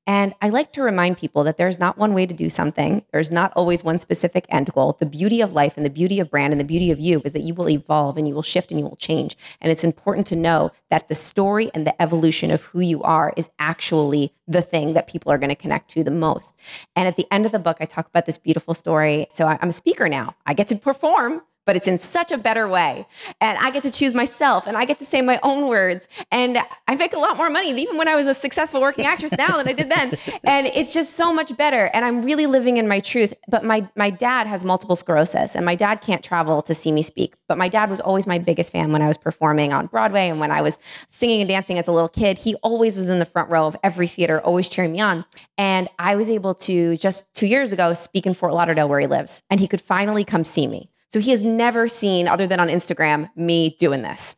And 0.06 0.34
I 0.40 0.50
like 0.50 0.72
to 0.72 0.82
remind 0.82 1.18
people 1.18 1.42
that 1.44 1.56
there's 1.56 1.80
not 1.80 1.98
one 1.98 2.14
way 2.14 2.26
to 2.26 2.34
do 2.34 2.48
something. 2.48 3.02
There's 3.12 3.32
not 3.32 3.52
always 3.56 3.82
one 3.82 3.98
specific 3.98 4.46
end 4.48 4.72
goal. 4.72 4.96
The 4.98 5.06
beauty 5.06 5.40
of 5.40 5.52
life 5.52 5.76
and 5.76 5.84
the 5.84 5.90
beauty 5.90 6.20
of 6.20 6.30
brand 6.30 6.52
and 6.52 6.60
the 6.60 6.64
beauty 6.64 6.92
of 6.92 7.00
you 7.00 7.22
is 7.24 7.32
that 7.32 7.42
you 7.42 7.54
will 7.54 7.68
evolve 7.68 8.16
and 8.16 8.28
you 8.28 8.34
will 8.34 8.42
shift 8.42 8.70
and 8.70 8.78
you 8.78 8.86
will 8.86 8.96
change. 8.96 9.36
And 9.60 9.72
it's 9.72 9.82
important 9.82 10.26
to 10.28 10.36
know 10.36 10.70
that 10.90 11.08
the 11.08 11.14
story 11.14 11.70
and 11.74 11.86
the 11.86 12.00
evolution 12.00 12.52
of 12.52 12.62
who 12.62 12.80
you 12.80 13.02
are 13.02 13.32
is 13.36 13.50
actually 13.58 14.32
the 14.46 14.62
thing 14.62 14.94
that 14.94 15.08
people 15.08 15.32
are 15.32 15.38
going 15.38 15.48
to 15.48 15.56
connect 15.56 15.90
to 15.90 16.04
the 16.04 16.10
most. 16.12 16.54
And 16.94 17.08
at 17.08 17.16
the 17.16 17.26
end 17.32 17.44
of 17.44 17.52
the 17.52 17.58
book, 17.58 17.78
I 17.80 17.84
talk 17.84 18.06
about 18.06 18.26
this 18.26 18.38
beautiful 18.38 18.74
story. 18.74 19.26
So 19.32 19.46
I'm 19.46 19.70
a 19.70 19.72
speaker 19.72 20.08
now. 20.08 20.36
I 20.46 20.54
get 20.54 20.68
to 20.68 20.76
perform 20.76 21.42
but 21.66 21.76
it's 21.76 21.88
in 21.88 21.98
such 21.98 22.32
a 22.32 22.38
better 22.38 22.68
way. 22.68 23.06
And 23.40 23.58
I 23.58 23.70
get 23.70 23.82
to 23.82 23.90
choose 23.90 24.14
myself 24.14 24.66
and 24.66 24.76
I 24.76 24.84
get 24.84 24.98
to 24.98 25.04
say 25.04 25.20
my 25.20 25.38
own 25.42 25.68
words. 25.68 26.08
And 26.30 26.58
I 26.88 26.94
make 26.94 27.12
a 27.12 27.18
lot 27.18 27.36
more 27.36 27.50
money, 27.50 27.70
even 27.70 27.96
when 27.98 28.08
I 28.08 28.14
was 28.14 28.26
a 28.26 28.34
successful 28.34 28.80
working 28.80 29.04
actress 29.04 29.32
now 29.36 29.56
than 29.56 29.68
I 29.68 29.72
did 29.72 29.90
then. 29.90 30.16
And 30.44 30.68
it's 30.68 30.92
just 30.92 31.14
so 31.14 31.32
much 31.32 31.56
better. 31.56 31.90
And 31.92 32.04
I'm 32.04 32.22
really 32.22 32.46
living 32.46 32.76
in 32.76 32.86
my 32.86 33.00
truth. 33.00 33.34
But 33.48 33.64
my, 33.64 33.88
my 33.96 34.10
dad 34.10 34.46
has 34.46 34.64
multiple 34.64 34.94
sclerosis 34.94 35.56
and 35.56 35.66
my 35.66 35.74
dad 35.74 36.02
can't 36.02 36.22
travel 36.22 36.62
to 36.62 36.74
see 36.74 36.92
me 36.92 37.02
speak. 37.02 37.34
But 37.48 37.58
my 37.58 37.68
dad 37.68 37.90
was 37.90 37.98
always 37.98 38.28
my 38.28 38.38
biggest 38.38 38.70
fan 38.70 38.92
when 38.92 39.02
I 39.02 39.08
was 39.08 39.18
performing 39.18 39.72
on 39.72 39.86
Broadway 39.86 40.28
and 40.28 40.38
when 40.38 40.52
I 40.52 40.62
was 40.62 40.78
singing 41.08 41.40
and 41.40 41.48
dancing 41.48 41.78
as 41.78 41.88
a 41.88 41.92
little 41.92 42.08
kid. 42.08 42.38
He 42.38 42.54
always 42.56 42.96
was 42.96 43.08
in 43.08 43.18
the 43.18 43.24
front 43.24 43.50
row 43.50 43.66
of 43.66 43.76
every 43.82 44.06
theater, 44.06 44.40
always 44.40 44.68
cheering 44.68 44.92
me 44.92 45.00
on. 45.00 45.24
And 45.58 45.88
I 45.98 46.14
was 46.14 46.30
able 46.30 46.54
to 46.54 46.96
just 46.96 47.24
two 47.34 47.46
years 47.46 47.72
ago 47.72 47.92
speak 47.94 48.24
in 48.24 48.34
Fort 48.34 48.54
Lauderdale 48.54 48.88
where 48.88 49.00
he 49.00 49.08
lives. 49.08 49.42
And 49.50 49.58
he 49.58 49.66
could 49.66 49.80
finally 49.80 50.24
come 50.24 50.44
see 50.44 50.68
me. 50.68 50.90
So 51.08 51.20
he 51.20 51.30
has 51.30 51.42
never 51.42 51.88
seen, 51.88 52.28
other 52.28 52.46
than 52.46 52.60
on 52.60 52.68
Instagram, 52.68 53.30
me 53.36 53.76
doing 53.78 54.02
this. 54.02 54.36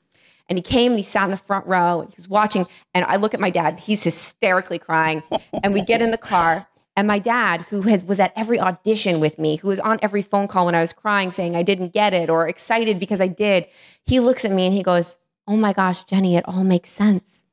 And 0.48 0.58
he 0.58 0.62
came 0.62 0.92
and 0.92 0.98
he 0.98 1.02
sat 1.02 1.24
in 1.24 1.30
the 1.30 1.36
front 1.36 1.66
row 1.66 2.00
and 2.00 2.10
he 2.10 2.14
was 2.16 2.28
watching. 2.28 2.66
And 2.94 3.04
I 3.04 3.16
look 3.16 3.34
at 3.34 3.40
my 3.40 3.50
dad, 3.50 3.80
he's 3.80 4.04
hysterically 4.04 4.78
crying. 4.78 5.22
Oh, 5.50 5.60
and 5.62 5.72
we 5.72 5.82
get 5.82 6.02
in 6.02 6.10
the 6.10 6.18
car. 6.18 6.68
And 6.96 7.06
my 7.06 7.18
dad, 7.18 7.62
who 7.62 7.82
has 7.82 8.04
was 8.04 8.20
at 8.20 8.32
every 8.36 8.60
audition 8.60 9.18
with 9.20 9.38
me, 9.38 9.56
who 9.56 9.68
was 9.68 9.80
on 9.80 9.98
every 10.02 10.20
phone 10.20 10.46
call 10.46 10.66
when 10.66 10.74
I 10.74 10.80
was 10.80 10.92
crying, 10.92 11.30
saying 11.30 11.56
I 11.56 11.62
didn't 11.62 11.92
get 11.92 12.12
it 12.12 12.28
or 12.28 12.48
excited 12.48 12.98
because 12.98 13.20
I 13.20 13.28
did, 13.28 13.66
he 14.04 14.20
looks 14.20 14.44
at 14.44 14.52
me 14.52 14.66
and 14.66 14.74
he 14.74 14.82
goes, 14.82 15.16
Oh 15.46 15.56
my 15.56 15.72
gosh, 15.72 16.04
Jenny, 16.04 16.36
it 16.36 16.44
all 16.46 16.64
makes 16.64 16.90
sense. 16.90 17.44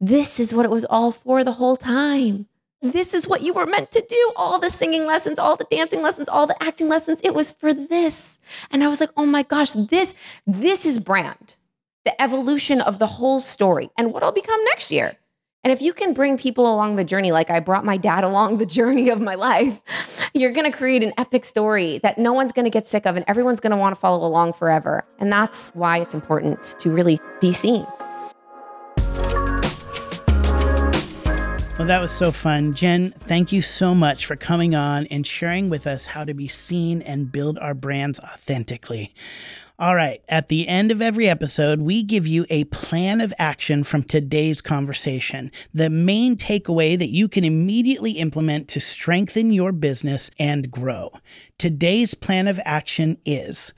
This 0.00 0.40
is 0.40 0.52
what 0.52 0.64
it 0.64 0.70
was 0.70 0.84
all 0.86 1.12
for 1.12 1.44
the 1.44 1.52
whole 1.52 1.76
time 1.76 2.46
this 2.82 3.14
is 3.14 3.28
what 3.28 3.42
you 3.42 3.52
were 3.52 3.66
meant 3.66 3.90
to 3.92 4.04
do. 4.08 4.32
All 4.36 4.58
the 4.58 4.70
singing 4.70 5.06
lessons, 5.06 5.38
all 5.38 5.56
the 5.56 5.66
dancing 5.70 6.02
lessons, 6.02 6.28
all 6.28 6.46
the 6.46 6.60
acting 6.62 6.88
lessons, 6.88 7.20
it 7.22 7.34
was 7.34 7.50
for 7.50 7.74
this. 7.74 8.38
And 8.70 8.82
I 8.82 8.88
was 8.88 9.00
like, 9.00 9.10
oh 9.16 9.26
my 9.26 9.42
gosh, 9.42 9.72
this, 9.72 10.14
this 10.46 10.86
is 10.86 10.98
brand, 10.98 11.56
the 12.04 12.20
evolution 12.20 12.80
of 12.80 12.98
the 12.98 13.06
whole 13.06 13.40
story 13.40 13.90
and 13.98 14.12
what 14.12 14.22
I'll 14.22 14.32
become 14.32 14.62
next 14.64 14.90
year. 14.90 15.16
And 15.62 15.72
if 15.74 15.82
you 15.82 15.92
can 15.92 16.14
bring 16.14 16.38
people 16.38 16.72
along 16.72 16.96
the 16.96 17.04
journey, 17.04 17.32
like 17.32 17.50
I 17.50 17.60
brought 17.60 17.84
my 17.84 17.98
dad 17.98 18.24
along 18.24 18.56
the 18.56 18.66
journey 18.78 19.10
of 19.10 19.20
my 19.20 19.34
life, 19.34 19.82
you're 20.32 20.52
going 20.52 20.70
to 20.70 20.76
create 20.76 21.02
an 21.02 21.12
epic 21.18 21.44
story 21.44 21.98
that 21.98 22.16
no 22.16 22.32
one's 22.32 22.52
going 22.52 22.64
to 22.64 22.70
get 22.70 22.86
sick 22.86 23.04
of 23.04 23.16
and 23.16 23.24
everyone's 23.28 23.60
going 23.60 23.72
to 23.72 23.76
want 23.76 23.94
to 23.94 24.00
follow 24.00 24.26
along 24.26 24.54
forever. 24.54 25.04
And 25.18 25.30
that's 25.30 25.70
why 25.72 25.98
it's 25.98 26.14
important 26.14 26.76
to 26.78 26.90
really 26.90 27.18
be 27.42 27.52
seen. 27.52 27.86
Well, 31.80 31.86
that 31.86 32.02
was 32.02 32.12
so 32.12 32.30
fun. 32.30 32.74
Jen, 32.74 33.10
thank 33.12 33.52
you 33.52 33.62
so 33.62 33.94
much 33.94 34.26
for 34.26 34.36
coming 34.36 34.74
on 34.74 35.06
and 35.06 35.26
sharing 35.26 35.70
with 35.70 35.86
us 35.86 36.04
how 36.04 36.24
to 36.24 36.34
be 36.34 36.46
seen 36.46 37.00
and 37.00 37.32
build 37.32 37.58
our 37.58 37.72
brands 37.72 38.20
authentically. 38.20 39.14
All 39.78 39.94
right, 39.94 40.22
at 40.28 40.48
the 40.48 40.68
end 40.68 40.92
of 40.92 41.00
every 41.00 41.26
episode, 41.26 41.80
we 41.80 42.02
give 42.02 42.26
you 42.26 42.44
a 42.50 42.64
plan 42.64 43.22
of 43.22 43.32
action 43.38 43.82
from 43.82 44.02
today's 44.02 44.60
conversation. 44.60 45.50
The 45.72 45.88
main 45.88 46.36
takeaway 46.36 46.98
that 46.98 47.08
you 47.08 47.28
can 47.28 47.44
immediately 47.44 48.12
implement 48.12 48.68
to 48.68 48.78
strengthen 48.78 49.50
your 49.50 49.72
business 49.72 50.30
and 50.38 50.70
grow. 50.70 51.08
Today's 51.56 52.12
plan 52.12 52.46
of 52.46 52.60
action 52.66 53.16
is 53.24 53.72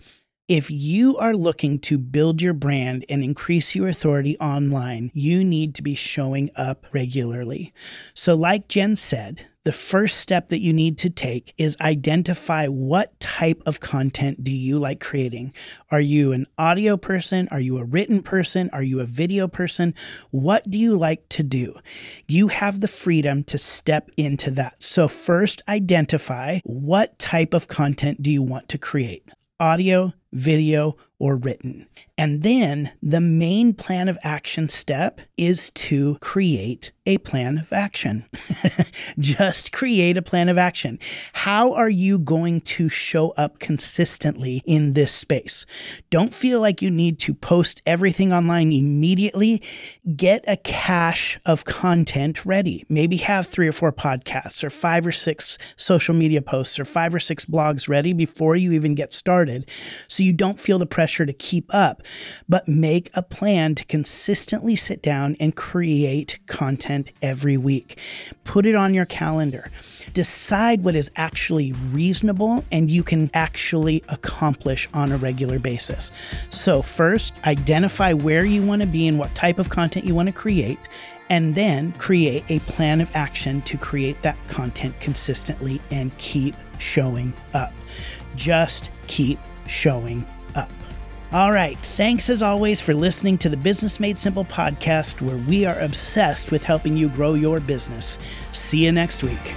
if 0.52 0.70
you 0.70 1.16
are 1.16 1.34
looking 1.34 1.78
to 1.78 1.96
build 1.96 2.42
your 2.42 2.52
brand 2.52 3.06
and 3.08 3.24
increase 3.24 3.74
your 3.74 3.88
authority 3.88 4.38
online, 4.38 5.10
you 5.14 5.42
need 5.42 5.74
to 5.74 5.82
be 5.82 5.94
showing 5.94 6.50
up 6.54 6.84
regularly. 6.92 7.72
So, 8.12 8.34
like 8.34 8.68
Jen 8.68 8.94
said, 8.96 9.46
the 9.64 9.72
first 9.72 10.18
step 10.18 10.48
that 10.48 10.60
you 10.60 10.74
need 10.74 10.98
to 10.98 11.08
take 11.08 11.54
is 11.56 11.74
identify 11.80 12.66
what 12.66 13.18
type 13.18 13.62
of 13.64 13.80
content 13.80 14.44
do 14.44 14.52
you 14.52 14.78
like 14.78 15.00
creating? 15.00 15.54
Are 15.90 16.02
you 16.02 16.32
an 16.32 16.46
audio 16.58 16.98
person? 16.98 17.48
Are 17.50 17.60
you 17.60 17.78
a 17.78 17.84
written 17.84 18.22
person? 18.22 18.68
Are 18.74 18.82
you 18.82 19.00
a 19.00 19.06
video 19.06 19.48
person? 19.48 19.94
What 20.32 20.68
do 20.68 20.76
you 20.76 20.98
like 20.98 21.30
to 21.30 21.42
do? 21.42 21.78
You 22.28 22.48
have 22.48 22.80
the 22.80 22.88
freedom 22.88 23.42
to 23.44 23.56
step 23.56 24.10
into 24.18 24.50
that. 24.50 24.82
So 24.82 25.08
first 25.08 25.62
identify 25.66 26.58
what 26.64 27.18
type 27.18 27.54
of 27.54 27.68
content 27.68 28.22
do 28.22 28.30
you 28.30 28.42
want 28.42 28.68
to 28.68 28.76
create? 28.76 29.30
Audio, 29.60 30.12
video, 30.32 30.96
or 31.18 31.36
written. 31.36 31.86
And 32.18 32.42
then 32.42 32.92
the 33.02 33.20
main 33.20 33.74
plan 33.74 34.08
of 34.08 34.18
action 34.22 34.68
step 34.68 35.20
is 35.36 35.70
to 35.70 36.16
create 36.20 36.92
a 37.04 37.18
plan 37.18 37.58
of 37.58 37.72
action. 37.72 38.24
Just 39.18 39.72
create 39.72 40.16
a 40.16 40.22
plan 40.22 40.48
of 40.48 40.56
action. 40.56 41.00
How 41.32 41.72
are 41.74 41.90
you 41.90 42.18
going 42.18 42.60
to 42.60 42.88
show 42.88 43.30
up 43.30 43.58
consistently 43.58 44.62
in 44.64 44.92
this 44.92 45.12
space? 45.12 45.66
Don't 46.10 46.32
feel 46.32 46.60
like 46.60 46.80
you 46.80 46.90
need 46.90 47.18
to 47.20 47.34
post 47.34 47.82
everything 47.86 48.32
online 48.32 48.72
immediately. 48.72 49.62
Get 50.14 50.44
a 50.46 50.56
cache 50.56 51.40
of 51.44 51.64
content 51.64 52.46
ready. 52.46 52.84
Maybe 52.88 53.16
have 53.16 53.48
three 53.48 53.66
or 53.66 53.72
four 53.72 53.92
podcasts 53.92 54.62
or 54.62 54.70
five 54.70 55.04
or 55.04 55.12
six 55.12 55.58
social 55.76 56.14
media 56.14 56.40
posts 56.40 56.78
or 56.78 56.84
five 56.84 57.12
or 57.12 57.20
six 57.20 57.44
blogs 57.44 57.88
ready 57.88 58.12
before 58.12 58.54
you 58.54 58.70
even 58.72 58.94
get 58.94 59.12
started 59.12 59.68
so 60.06 60.22
you 60.22 60.32
don't 60.32 60.60
feel 60.60 60.78
the 60.78 60.86
pressure 60.86 61.26
to 61.26 61.32
keep 61.32 61.66
up, 61.74 62.02
but 62.48 62.68
make 62.68 63.10
a 63.14 63.22
plan 63.22 63.74
to 63.74 63.84
consistently 63.86 64.76
sit 64.76 65.02
down 65.02 65.36
and 65.40 65.56
create 65.56 66.38
content 66.46 66.91
every 67.20 67.56
week. 67.56 67.98
Put 68.44 68.66
it 68.66 68.74
on 68.74 68.94
your 68.94 69.06
calendar. 69.06 69.70
Decide 70.12 70.84
what 70.84 70.94
is 70.94 71.10
actually 71.16 71.72
reasonable 71.72 72.64
and 72.70 72.90
you 72.90 73.02
can 73.02 73.30
actually 73.34 74.02
accomplish 74.08 74.88
on 74.92 75.12
a 75.12 75.16
regular 75.16 75.58
basis. 75.58 76.12
So, 76.50 76.82
first, 76.82 77.34
identify 77.44 78.12
where 78.12 78.44
you 78.44 78.62
want 78.62 78.82
to 78.82 78.88
be 78.88 79.08
and 79.08 79.18
what 79.18 79.34
type 79.34 79.58
of 79.58 79.70
content 79.70 80.04
you 80.04 80.14
want 80.14 80.28
to 80.28 80.32
create 80.32 80.78
and 81.30 81.54
then 81.54 81.92
create 81.92 82.44
a 82.48 82.58
plan 82.60 83.00
of 83.00 83.10
action 83.14 83.62
to 83.62 83.78
create 83.78 84.20
that 84.22 84.36
content 84.48 84.94
consistently 85.00 85.80
and 85.90 86.16
keep 86.18 86.54
showing 86.78 87.32
up. 87.54 87.72
Just 88.36 88.90
keep 89.06 89.38
showing 89.66 90.26
up. 90.26 90.41
All 91.32 91.50
right. 91.50 91.78
Thanks 91.78 92.28
as 92.28 92.42
always 92.42 92.82
for 92.82 92.92
listening 92.92 93.38
to 93.38 93.48
the 93.48 93.56
Business 93.56 93.98
Made 93.98 94.18
Simple 94.18 94.44
podcast, 94.44 95.22
where 95.22 95.38
we 95.38 95.64
are 95.64 95.78
obsessed 95.78 96.50
with 96.50 96.62
helping 96.62 96.94
you 96.94 97.08
grow 97.08 97.32
your 97.32 97.58
business. 97.58 98.18
See 98.52 98.84
you 98.84 98.92
next 98.92 99.22
week. 99.22 99.54